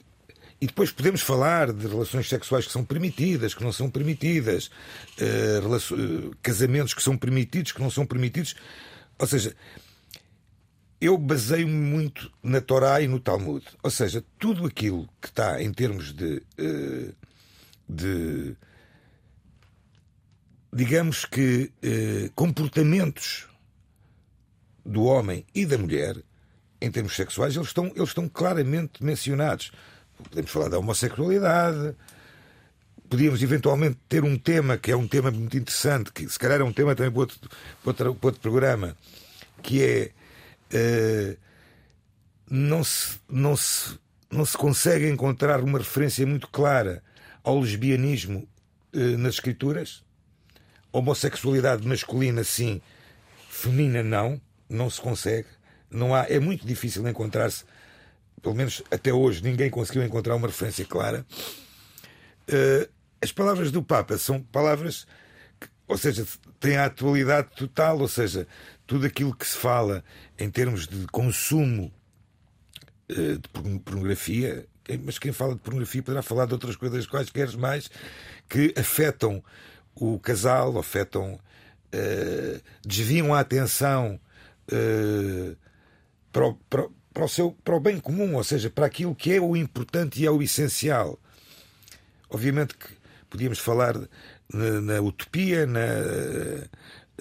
[0.61, 4.69] e depois podemos falar de relações sexuais que são permitidas, que não são permitidas,
[5.17, 8.55] uh, casamentos que são permitidos, que não são permitidos.
[9.19, 9.53] Ou seja,
[11.01, 13.65] eu baseio-me muito na Torá e no Talmud.
[13.83, 16.41] Ou seja, tudo aquilo que está em termos de.
[16.57, 17.13] Eh,
[17.87, 18.55] de
[20.73, 21.71] digamos que.
[21.81, 23.47] Eh, comportamentos
[24.85, 26.17] do homem e da mulher,
[26.81, 29.71] em termos sexuais, eles estão, eles estão claramente mencionados.
[30.29, 31.95] Podemos falar da homossexualidade.
[33.09, 36.63] Podíamos eventualmente ter um tema que é um tema muito interessante, que se calhar é
[36.63, 38.95] um tema também para outro, para outro, para outro programa,
[39.63, 40.11] que é
[40.73, 41.37] uh,
[42.49, 43.97] não, se, não, se,
[44.29, 47.01] não se consegue encontrar uma referência muito clara
[47.43, 48.47] ao lesbianismo
[48.93, 50.03] uh, nas escrituras.
[50.91, 52.81] Homossexualidade masculina, sim,
[53.49, 54.39] feminina, não.
[54.69, 55.47] Não se consegue.
[55.89, 57.63] Não há, é muito difícil encontrar-se,
[58.39, 61.25] pelo menos até hoje, ninguém conseguiu encontrar uma referência clara.
[62.47, 65.05] Uh, as palavras do Papa são palavras
[65.59, 66.25] que, ou seja,
[66.59, 68.47] têm a atualidade total, ou seja,
[68.87, 70.03] tudo aquilo que se fala
[70.37, 71.91] em termos de consumo
[73.09, 74.67] eh, de pornografia,
[75.03, 77.89] mas quem fala de pornografia poderá falar de outras coisas quaisquer mais
[78.47, 79.43] que afetam
[79.95, 84.19] o casal, afetam, uh, desviam a atenção
[84.71, 85.57] uh,
[86.31, 89.33] para, o, para, para, o seu, para o bem comum, ou seja, para aquilo que
[89.33, 91.19] é o importante e é o essencial.
[92.29, 92.98] Obviamente que
[93.29, 93.95] podíamos falar
[94.51, 95.79] na, na utopia, na,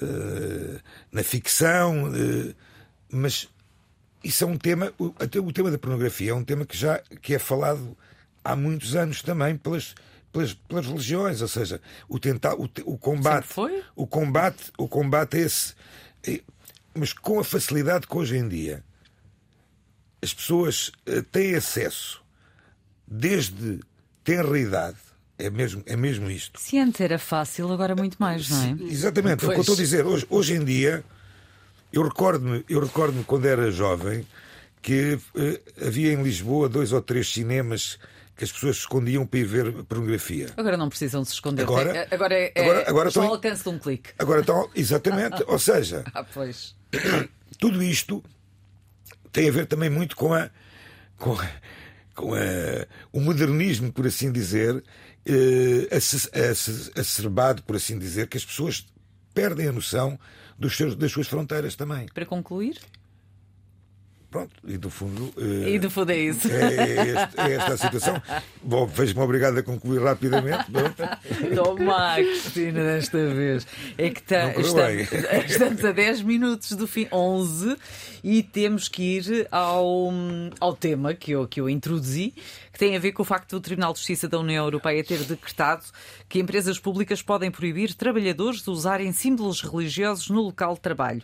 [0.01, 2.55] eh, na ficção, eh,
[3.11, 3.49] mas
[4.23, 7.35] isso é um tema, até o tema da pornografia é um tema que já que
[7.35, 7.97] é falado
[8.45, 9.95] há muitos anos também pelas,
[10.33, 13.49] pelas, pelas religiões, ou seja, o tentar o, o combate,
[13.97, 15.75] o combate, o combate a esse,
[16.27, 16.43] eh,
[16.95, 18.85] mas com a facilidade que hoje em dia
[20.21, 20.91] as pessoas
[21.31, 22.21] têm acesso
[23.07, 23.81] desde
[24.25, 25.08] tenra idade
[25.39, 26.61] é mesmo, é mesmo isto.
[26.61, 28.77] Se antes era fácil, agora muito mais, não é?
[28.91, 29.45] Exatamente, pois.
[29.45, 30.05] é o que eu estou a dizer.
[30.05, 31.05] Hoje, hoje em dia,
[31.93, 34.27] eu recordo-me eu recordo quando era jovem
[34.83, 37.99] que uh, havia em Lisboa dois ou três cinemas
[38.37, 40.51] que as pessoas se escondiam para ir ver pornografia.
[40.57, 41.63] Agora não precisam se esconder.
[41.63, 44.11] Agora, agora é, agora, é agora estão, ao alcance de um clique.
[44.19, 45.43] Agora estão, exatamente.
[45.49, 46.75] ou seja, ah, pois.
[47.59, 48.23] tudo isto
[49.33, 50.51] tem a ver também muito com a,
[51.17, 51.51] com, a,
[52.19, 52.39] com a,
[53.13, 54.83] o modernismo, por assim dizer,
[55.25, 55.89] eh,
[56.99, 58.85] acerbado, por assim dizer, que as pessoas
[59.33, 60.19] perdem a noção
[60.59, 62.07] dos seus, das suas fronteiras também.
[62.13, 62.77] Para concluir?
[64.31, 65.33] Pronto, e do fundo.
[65.39, 66.53] E do fundo é isso.
[66.53, 68.23] É, é, este, é esta a situação.
[68.63, 70.67] Bom, vejo-me obrigado a concluir rapidamente.
[71.55, 73.67] Toma, Cristina, desta vez.
[73.97, 75.13] É que tá, estamos,
[75.49, 77.75] estamos, a 10 minutos do fim, 11,
[78.23, 80.11] e temos que ir ao,
[80.61, 82.35] ao tema que eu, que eu introduzi,
[82.71, 85.21] que tem a ver com o facto do Tribunal de Justiça da União Europeia ter
[85.21, 85.87] decretado
[86.29, 91.23] que empresas públicas podem proibir trabalhadores de usarem símbolos religiosos no local de trabalho.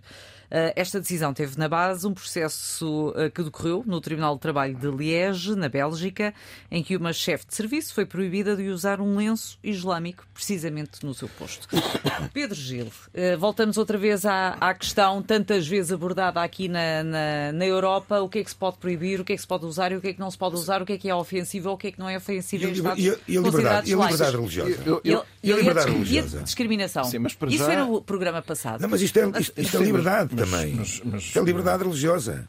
[0.54, 4.76] Eh, esta decisão teve na base um processo eh, que decorreu no Tribunal de Trabalho
[4.76, 6.32] de Liege, na Bélgica,
[6.70, 11.12] em que uma chefe de serviço foi proibida de usar um lenço islâmico precisamente no
[11.12, 11.66] seu posto.
[12.32, 17.52] Pedro Gil, eh, voltamos outra vez à, à questão tantas vezes abordada aqui na, na,
[17.52, 19.66] na, Europa: o que é que se pode proibir, o que é que se pode
[19.66, 21.14] usar e o que é que não se pode usar, o que é que é
[21.16, 23.90] ofensivo ou o que é que não é ofensivo e, e, a, e a liberdade,
[23.90, 24.82] e a liberdade religiosa.
[24.86, 26.36] Eu, eu, e a liberdade religiosa.
[26.36, 27.02] E a discriminação.
[27.02, 27.72] Sim, mas Isso já...
[27.72, 28.80] era o programa passado.
[28.80, 30.74] Não, mas isto é, isto, isto é liberdade também.
[30.74, 32.48] Mas, mas, é liberdade religiosa.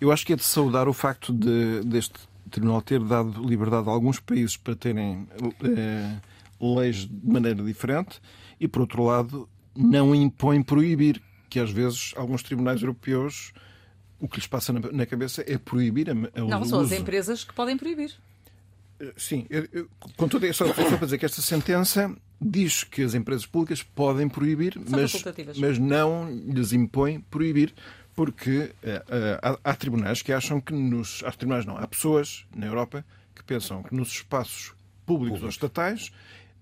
[0.00, 2.14] Eu acho que é de saudar o facto de, deste
[2.50, 5.26] tribunal ter dado liberdade a alguns países para terem
[5.62, 6.16] eh,
[6.60, 8.20] leis de maneira diferente
[8.60, 13.52] e, por outro lado, não impõe proibir, que às vezes alguns tribunais europeus
[14.22, 17.42] o que lhes passa na, na cabeça é proibir a, a Não, são as empresas
[17.42, 18.12] que podem proibir.
[19.00, 23.02] Eh, sim, eu, eu, contudo, é só, só para dizer que esta sentença diz que
[23.02, 25.12] as empresas públicas podem proibir, mas,
[25.56, 27.72] mas não lhes impõe proibir,
[28.14, 31.22] porque uh, há, há, tribunais que acham que nos.
[31.24, 34.72] Há tribunais não, há pessoas na Europa que pensam que nos espaços
[35.06, 35.44] públicos Público.
[35.44, 36.12] ou estatais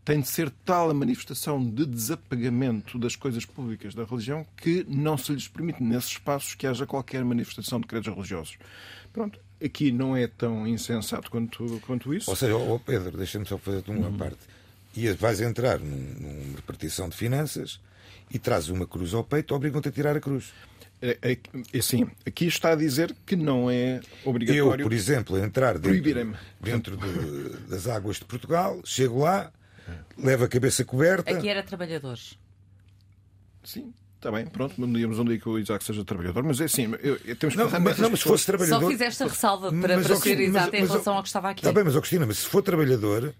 [0.05, 5.17] tem de ser tal a manifestação de desapagamento das coisas públicas da religião que não
[5.17, 8.57] se lhes permite nesses espaços que haja qualquer manifestação de credos religiosos.
[9.13, 12.31] Pronto, aqui não é tão insensato quanto, quanto isso.
[12.31, 14.17] Ou seja, oh Pedro, deixa-me só fazer uma uhum.
[14.17, 14.39] parte
[14.97, 17.81] e vais entrar num, numa repartição de finanças
[18.31, 20.53] e traz uma cruz ao peito, obrigam-te a tirar a cruz.
[21.03, 21.33] É, é,
[21.73, 24.83] é, assim, aqui está a dizer que não é obrigatório.
[24.83, 29.51] Eu, por exemplo, entrar dentro, dentro de, das águas de Portugal, chego lá,
[30.19, 31.31] levo a cabeça coberta.
[31.31, 32.39] Aqui era trabalhadores.
[33.65, 36.65] Sim, Está bem, pronto, não digamos um dia que o Isaac seja trabalhador, mas é
[36.65, 38.83] assim, eu, eu, temos que não, mas, não, mas se fosse trabalhador.
[38.83, 41.61] Só fizeste a ressalva para, para ser exato em relação ao que estava aqui.
[41.61, 43.35] Está bem, mas, oh, Cristina, mas se for trabalhador,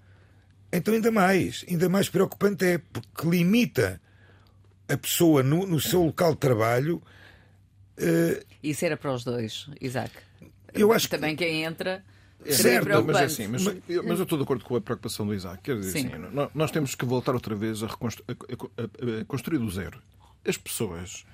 [0.73, 4.01] então, ainda mais, ainda mais preocupante é porque limita
[4.89, 7.03] a pessoa no, no seu local de trabalho.
[7.99, 8.45] Uh...
[8.63, 10.13] Isso era para os dois, Isaac.
[10.73, 11.45] Eu acho Também que...
[11.45, 12.05] quem entra.
[12.45, 15.27] É certo, mas é assim, mas, eu, mas eu estou de acordo com a preocupação
[15.27, 15.63] do Isaac.
[15.63, 16.11] Quer dizer, assim,
[16.55, 18.25] nós temos que voltar outra vez a, reconstru...
[18.27, 20.01] a, a, a construir do zero.
[20.43, 21.27] As pessoas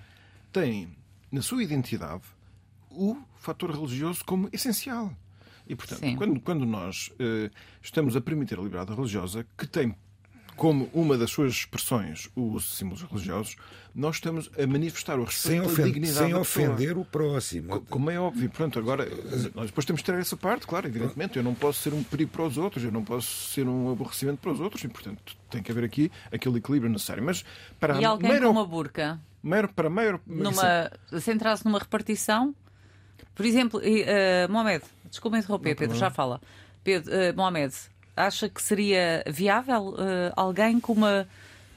[0.52, 0.88] têm
[1.30, 2.22] na sua identidade
[2.90, 5.14] o fator religioso como essencial.
[5.66, 7.50] E, portanto, quando, quando nós uh,
[7.82, 9.94] estamos a permitir a liberdade religiosa, que tem
[10.56, 13.56] como uma das suas expressões os símbolos religiosos,
[13.94, 17.80] nós estamos a manifestar o respeito sem, dignidade sem ofender o próximo.
[17.82, 18.48] Como é óbvio.
[18.50, 19.06] Pronto, agora,
[19.54, 21.36] nós depois temos que ter essa parte, claro, evidentemente.
[21.36, 24.38] Eu não posso ser um perigo para os outros, eu não posso ser um aborrecimento
[24.38, 27.22] para os outros, e, portanto, tem que haver aqui aquele equilíbrio necessário.
[27.22, 27.44] Mas
[27.78, 29.20] para e alguém maior, com uma burca?
[29.42, 30.20] Maior, para maior...
[30.26, 32.54] Numa, se entrasse numa repartição,
[33.36, 36.40] por exemplo, uh, Mohamed, desculpa interromper, não, Pedro, já fala.
[36.82, 37.74] Pedro, uh, Mohamed,
[38.16, 41.28] acha que seria viável uh, alguém com uma,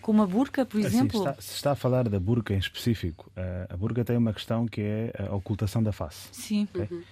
[0.01, 1.21] com uma burca, por exemplo?
[1.21, 4.31] Assim, está, se está a falar da burca em específico, uh, a burca tem uma
[4.31, 6.29] questão que é a ocultação da face.
[6.31, 6.65] Sim.
[6.73, 6.87] Okay?
[6.89, 7.03] Uhum.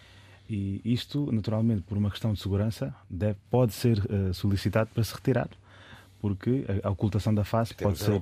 [0.50, 4.02] E isto, naturalmente, por uma questão de segurança, deve, pode ser
[4.34, 5.50] solicitado para se retirar
[6.20, 8.20] porque a ocultação da face pode ser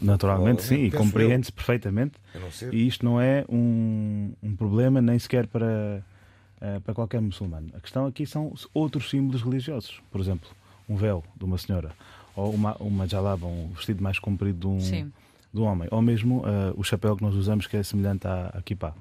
[0.00, 2.14] naturalmente sim e compreende-se perfeitamente.
[2.72, 6.02] E isto não é um, um problema nem sequer para
[6.60, 7.68] uh, para qualquer muçulmano.
[7.74, 10.00] A questão aqui são outros símbolos religiosos.
[10.10, 10.48] Por exemplo
[10.88, 11.92] um véu de uma senhora
[12.34, 15.12] ou uma uma jalaba um vestido mais comprido de um sim.
[15.52, 18.48] de um homem ou mesmo uh, o chapéu que nós usamos que é semelhante à,
[18.54, 18.94] à kippah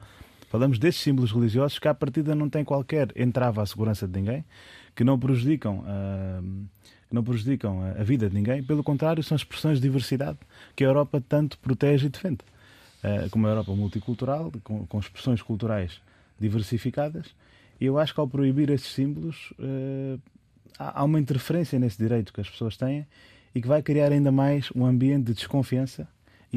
[0.50, 4.44] falamos destes símbolos religiosos que à partida não têm qualquer entrave à segurança de ninguém
[4.96, 6.68] que não prejudicam uh,
[7.08, 10.40] que não prejudicam a vida de ninguém, pelo contrário, são expressões de diversidade
[10.76, 12.40] que a Europa tanto protege e defende.
[13.04, 16.02] Eh, como a Europa multicultural, com, expressões culturais
[16.40, 17.28] diversificadas,
[17.80, 20.18] e eu acho que ao proibir esses símbolos eh,
[20.80, 23.06] há uma interferência nesse direito que as pessoas têm
[23.54, 26.08] e que vai criar ainda mais um ambiente de desconfiança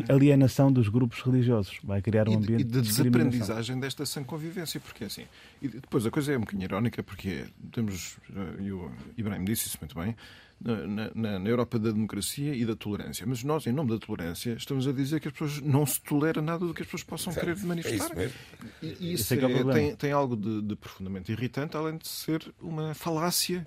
[0.09, 1.79] alienação dos grupos religiosos.
[1.83, 5.25] Vai criar um ambiente e de, de desaprendizagem desta sem convivência, porque é assim.
[5.61, 9.69] E depois a coisa é um bocadinho irónica, porque temos, eh, e o Ibrahim disse
[9.69, 10.15] isso muito bem,
[10.61, 13.25] na, na, na, Europa da democracia e da tolerância.
[13.27, 16.43] Mas nós, em nome da tolerância, estamos a dizer que as pessoas não se tolera
[16.43, 17.47] nada do que as pessoas possam certo.
[17.47, 18.19] querer manifestar.
[18.19, 18.35] É isso
[18.83, 22.53] e, e isso é, é tem, tem, algo de, de, profundamente irritante, além de ser
[22.61, 23.67] uma falácia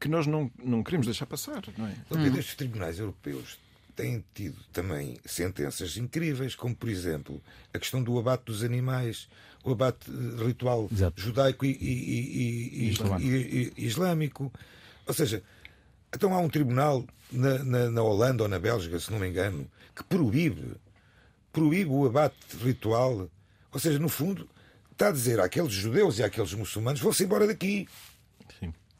[0.00, 1.62] que nós não, não queremos deixar passar.
[1.76, 1.94] Não é?
[2.12, 2.36] Hum.
[2.38, 3.58] Estes tribunais europeus
[3.94, 9.28] têm tido também sentenças incríveis, como por exemplo a questão do abate dos animais,
[9.64, 10.10] o abate
[10.44, 11.20] ritual Exato.
[11.20, 14.52] judaico e, e, e, e, islâmico.
[15.06, 15.42] Ou seja,
[16.12, 19.66] então há um tribunal na, na, na, Holanda ou na Bélgica, se não me engano,
[19.94, 20.76] que proíbe,
[21.52, 23.28] proíbe o abate ritual.
[23.72, 24.48] Ou seja, no fundo,
[24.92, 27.88] está a dizer àqueles judeus e àqueles muçulmanos: vão-se embora daqui.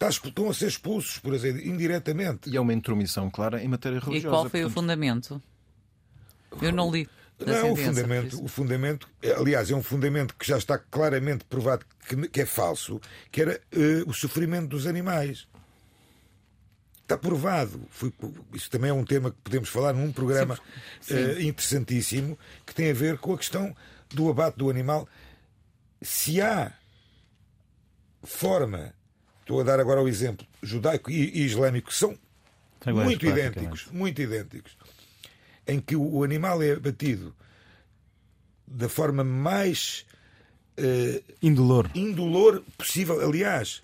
[0.01, 0.29] Sim.
[0.29, 2.51] estão a ser expulsos, por exemplo, indiretamente.
[2.51, 4.27] E é uma intromissão clara em matéria religiosa.
[4.27, 4.71] E qual foi portanto...
[4.71, 5.43] o fundamento?
[6.61, 7.09] Eu não li.
[7.39, 12.29] Não, o fundamento, o fundamento, aliás, é um fundamento que já está claramente provado que,
[12.29, 15.49] que é falso, que era uh, o sofrimento dos animais.
[17.03, 17.83] Está provado.
[17.91, 18.13] Foi,
[18.53, 20.57] isso também é um tema que podemos falar num programa
[21.01, 21.25] sim, sim.
[21.25, 23.75] Uh, interessantíssimo que tem a ver com a questão
[24.11, 25.09] do abate do animal.
[26.01, 26.73] Se há
[28.23, 28.95] forma,
[29.45, 32.19] estou a dar agora o exemplo judaico e, islâmico, são
[32.87, 34.77] muito idênticos, muito idênticos,
[35.67, 37.35] em que o, animal é abatido
[38.67, 40.07] da forma mais
[40.79, 41.91] uh, indolor.
[41.95, 43.21] indolor possível.
[43.21, 43.83] Aliás,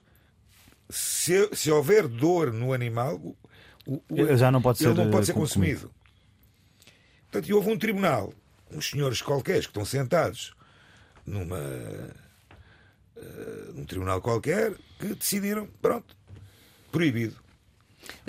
[0.89, 3.17] se, se houver dor no animal,
[3.87, 5.91] o, o, já não pode ele ser, não pode ser eh, consumido.
[7.31, 8.33] Portanto, e houve um tribunal,
[8.71, 10.55] uns senhores qualquer que estão sentados
[11.27, 11.59] numa
[13.75, 16.17] num tribunal qualquer que decidiram, pronto,
[16.91, 17.37] proibido.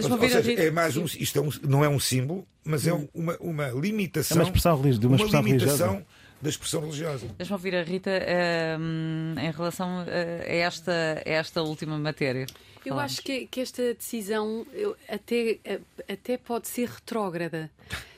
[0.02, 2.94] Ou, ou seja, é mais um, isto é um, não é um símbolo, mas é
[3.14, 4.38] uma, uma limitação.
[4.38, 5.08] É uma expressão religiosa.
[5.08, 6.06] Uma, uma limitação religiosa.
[6.42, 7.28] da expressão religiosa.
[7.38, 12.46] Deixa-me ouvir a Rita uh, em relação uh, a, esta, a esta última matéria.
[12.86, 15.60] Eu acho que, que esta decisão eu, até,
[16.12, 17.70] até pode ser retrógrada.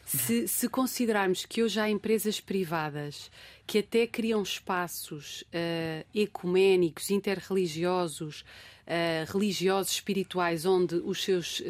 [0.06, 3.32] Se, se, considerarmos que hoje há empresas privadas
[3.66, 8.44] que até criam espaços uh, ecuménicos, interreligiosos,
[8.88, 11.64] uh, religiosos, espirituais, onde os seus uh,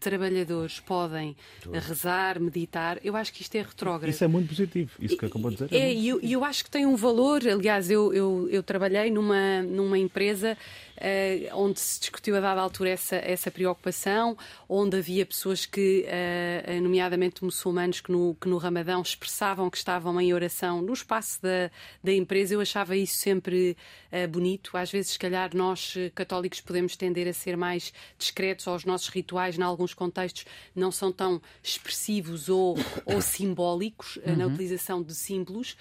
[0.00, 1.36] trabalhadores podem
[1.72, 4.10] rezar, meditar, eu acho que isto é retrógrado.
[4.10, 5.74] Isso é muito positivo, isso que acabou de dizer.
[5.74, 7.42] É, e é eu, eu, acho que tem um valor.
[7.46, 10.56] Aliás, eu, eu, eu trabalhei numa, numa empresa
[10.96, 14.34] Uh, onde se discutiu a dada altura essa, essa preocupação,
[14.66, 20.18] onde havia pessoas que, uh, nomeadamente muçulmanos, que no, que no Ramadão expressavam que estavam
[20.18, 21.70] em oração no espaço da,
[22.02, 22.54] da empresa.
[22.54, 23.76] Eu achava isso sempre
[24.10, 24.74] uh, bonito.
[24.74, 29.08] Às vezes, se calhar, nós católicos podemos tender a ser mais discretos, ou os nossos
[29.08, 30.44] rituais, em alguns contextos,
[30.74, 34.36] não são tão expressivos ou, ou simbólicos uhum.
[34.36, 35.76] na utilização de símbolos.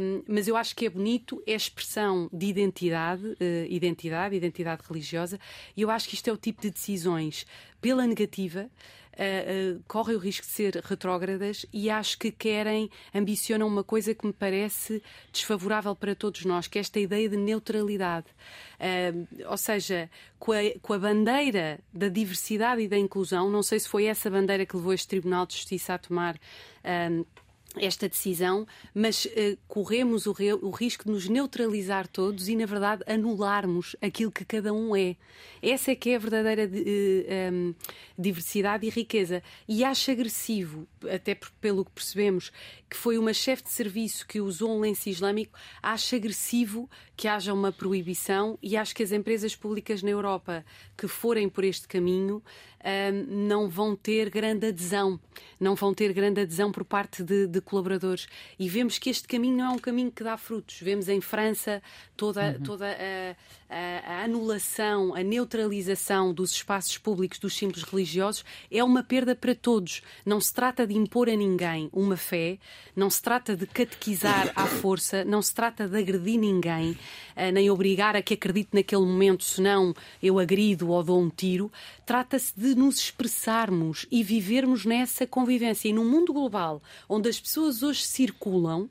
[0.00, 3.36] Um, mas eu acho que é bonito, é expressão de identidade,
[3.68, 5.38] identidade identidade religiosa,
[5.76, 7.46] e eu acho que isto é o tipo de decisões,
[7.84, 8.70] pela negativa,
[9.14, 14.12] Uh, uh, correm o risco de ser retrógradas e acho que querem, ambicionam uma coisa
[14.12, 18.26] que me parece desfavorável para todos nós, que é esta ideia de neutralidade.
[18.80, 23.78] Uh, ou seja, com a, com a, bandeira da diversidade e da inclusão, não sei
[23.78, 26.36] se foi essa bandeira que levou este Tribunal de Justiça a tomar
[27.76, 33.02] esta decisão, mas uh, corremos o, o, risco de nos neutralizar todos e, na verdade,
[33.06, 35.16] anularmos aquilo que cada um é.
[35.60, 37.74] Essa é que é a verdadeira de, uh, eh, um, ehm,
[38.18, 39.42] diversidade e riqueza.
[39.66, 42.52] E acho agressivo, até pelo que percebemos,
[42.88, 47.52] que foi uma chefe de serviço que usou um lenço islâmico, acho agressivo que haja
[47.52, 50.64] uma proibição e acho que as empresas públicas na Europa
[50.96, 52.42] que forem por este caminho
[53.26, 55.18] não vão ter grande adesão,
[55.58, 58.26] não vão ter grande adesão por parte de, de, colaboradores.
[58.58, 60.80] E vemos que este caminho não é um caminho que dá frutos.
[60.80, 61.82] Vemos em França
[62.16, 62.62] toda, uhum.
[62.62, 63.36] toda a,
[63.74, 69.54] a, a, anulação, a neutralização dos espaços públicos dos símbolos religiosos é uma perda para
[69.54, 70.02] todos.
[70.24, 72.58] Não se trata de impor a ninguém uma fé,
[72.94, 76.96] não se trata de catequizar à força, não se trata de agredir ninguém,
[77.34, 81.72] eh, nem obrigar a que acredite naquele momento, senão eu agrido ou dou um tiro.
[82.04, 85.88] Trata-se de nos expressarmos e vivermos nessa convivência.
[85.88, 88.88] E num mundo global onde as pessoas hoje circulam,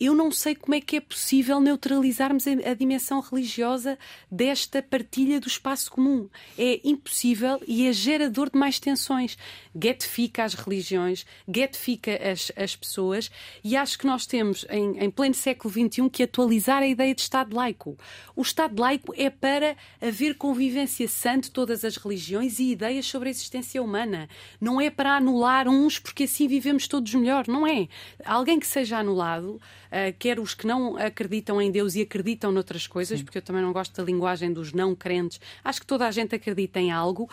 [0.00, 3.98] eu não sei como é que é possível neutralizarmos a, dimensão religiosa
[4.30, 6.26] desta partilha do espaço comum.
[6.56, 9.36] É impossível e é gerador de mais tensões.
[9.74, 13.30] Getifica as religiões, getifica as, as pessoas
[13.62, 17.20] e acho que nós temos, em, em pleno século XXI, que atualizar a ideia de
[17.20, 17.96] Estado laico.
[18.34, 23.28] O Estado laico é para haver convivência sã de todas as religiões e ideias sobre
[23.28, 24.28] a existência humana.
[24.60, 27.46] Não é para anular uns porque assim vivemos todos melhor.
[27.46, 27.88] Não é.
[28.24, 29.60] Alguém que seja anulado
[29.90, 33.24] uh, quer os que não acreditam em Deus e acreditam noutras coisas, Sim.
[33.24, 35.40] porque eu também não gosto da linguagem dos não crentes.
[35.62, 37.28] Acho que toda a gente acredita em algo, uh,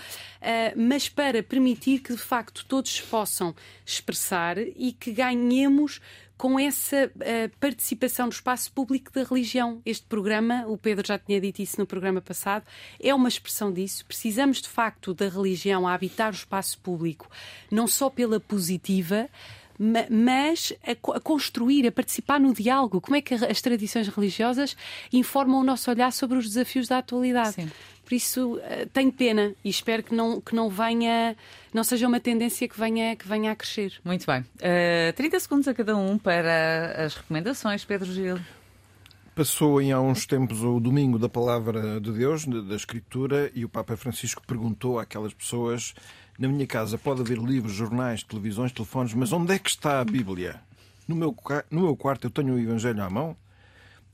[0.76, 3.56] mas para permitir que facto todos possam
[3.86, 6.02] expressar e que ganhemos
[6.38, 9.82] com essa uh, participação do espaço público da religião.
[9.86, 12.64] Este programa, o Pedro já tinha dito isso no programa passado,
[13.02, 14.06] é uma expressão disso.
[14.06, 17.28] Precisamos de facto da religião a habitar o espaço público,
[17.72, 19.28] não só pela positiva,
[20.10, 23.00] mas a, construir, a participar no diálogo.
[23.00, 24.76] Como é que as tradições religiosas
[25.14, 27.54] informam o nosso olhar sobre os desafios da atualidade?
[27.54, 27.72] Sim.
[28.08, 31.36] Por isso eh, tenho pena e espero que não, que não venha,
[31.74, 34.00] não seja uma tendência que venha, que venha a crescer.
[34.02, 34.40] Muito bem.
[34.40, 38.40] Uh, eh, 30 segundos a cada um para as recomendações, Pedro Gil.
[39.36, 43.70] Passou em há uns tempos o domingo da Palavra de Deus, da Escritura, e o
[43.70, 45.94] Papa Francisco perguntou àquelas pessoas:
[46.40, 50.06] Na minha casa pode haver livros, jornais, televisões, telefones, mas onde é que está a
[50.06, 50.62] Bíblia?
[51.06, 51.36] No meu,
[51.70, 53.36] no meu quarto eu tenho o Evangelho à mão?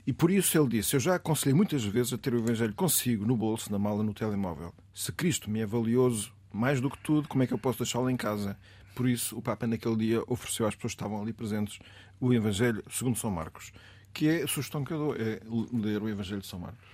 [0.05, 3.25] E por isso ele disse: Eu já aconselhei muitas vezes a ter o Evangelho consigo,
[3.25, 4.73] no bolso, na mala, no telemóvel.
[4.93, 8.09] Se Cristo me é valioso mais do que tudo, como é que eu posso deixá-lo
[8.09, 8.57] em casa?
[8.95, 11.79] Por isso, o Papa, naquele dia, ofereceu às pessoas que estavam ali presentes
[12.19, 13.71] o Evangelho segundo São Marcos
[14.13, 15.41] que é a sugestão que eu dou, é
[15.73, 16.87] ler o Evangelho de São Marcos.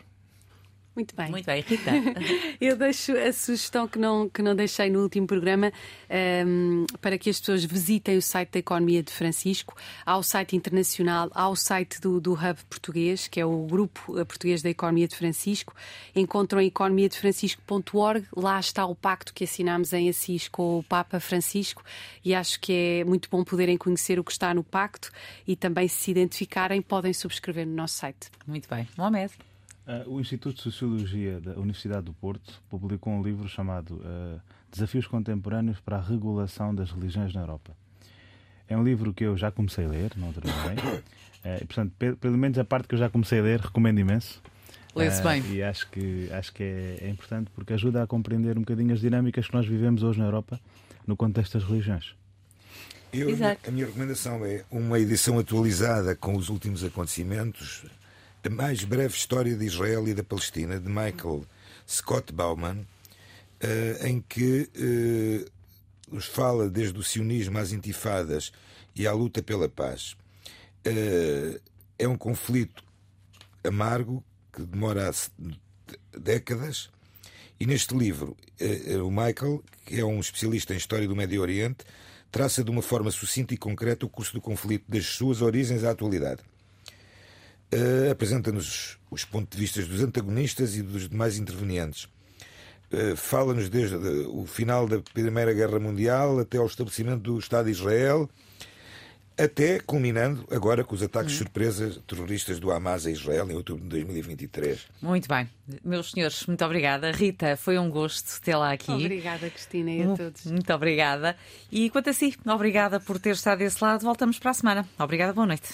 [1.00, 1.30] Muito bem.
[1.30, 1.92] Muito bem, Rita.
[2.60, 5.72] Eu deixo a sugestão que não, que não deixei no último programa
[6.46, 11.32] um, para que as pessoas visitem o site da Economia de Francisco, ao site internacional,
[11.34, 15.74] ao site do, do Hub Português, que é o grupo português da Economia de Francisco.
[16.14, 18.28] Encontram economiadefrancisco.org.
[18.36, 21.82] Lá está o pacto que assinámos em Assis com o Papa Francisco
[22.26, 25.10] e acho que é muito bom poderem conhecer o que está no pacto
[25.48, 28.30] e também se identificarem, podem subscrever no nosso site.
[28.46, 28.86] Muito bem.
[28.98, 29.32] Mohamed.
[29.90, 34.40] Uh, o Instituto de Sociologia da Universidade do Porto publicou um livro chamado uh,
[34.72, 37.76] Desafios Contemporâneos para a Regulação das Religiões na Europa.
[38.68, 40.76] É um livro que eu já comecei a ler, não terminei.
[40.86, 41.02] Uh,
[41.60, 44.40] e, portanto, pelo menos a parte que eu já comecei a ler, recomendo imenso.
[44.96, 45.44] Lê-se bem.
[45.52, 49.00] E acho que, acho que é, é, importante porque ajuda a compreender um bocadinho as
[49.00, 50.60] dinâmicas que nós vivemos hoje na Europa
[51.08, 52.14] no contexto das religiões.
[53.12, 53.30] Eu,
[53.68, 57.88] a minha recomendação é uma edição atualizada com os últimos acontecimentos
[58.44, 61.46] a mais breve história de Israel e da Palestina, de Michael
[61.88, 68.52] Scott Bauman, uh, em que uh, nos fala desde o sionismo às intifadas
[68.96, 70.16] e à luta pela paz.
[70.88, 71.60] Uh,
[71.98, 72.82] é um conflito
[73.62, 74.24] amargo
[74.54, 75.12] que demora
[76.18, 76.90] décadas.
[77.60, 78.38] E neste livro,
[79.06, 81.80] o Michael, que é um especialista em história do Médio Oriente,
[82.32, 85.92] traça de uma forma sucinta e concreta o curso do conflito, desde suas origens à
[85.92, 86.42] atualidade
[87.74, 92.08] uh, apresenta-nos os pontos de vista dos antagonistas e dos demais intervenientes.
[92.92, 97.72] Uh, Fala-nos desde o final da Primeira Guerra Mundial até ao estabelecimento do Estado de
[97.72, 98.30] Israel,
[99.38, 101.38] até culminando agora com os ataques hum.
[101.38, 104.88] surpresas terroristas do Hamas a Israel em outubro de 2023.
[105.02, 105.48] Muito bem.
[105.84, 107.12] Meus senhores, muito obrigada.
[107.12, 108.92] Rita, foi um gosto tê-la aqui.
[108.92, 110.46] Obrigada, Cristina, e a todos.
[110.46, 111.38] Muito obrigada.
[111.72, 114.02] E quanto a si, obrigada por ter estado desse lado.
[114.02, 114.90] Voltamos para a semana.
[114.98, 115.70] Obrigada, boa noite.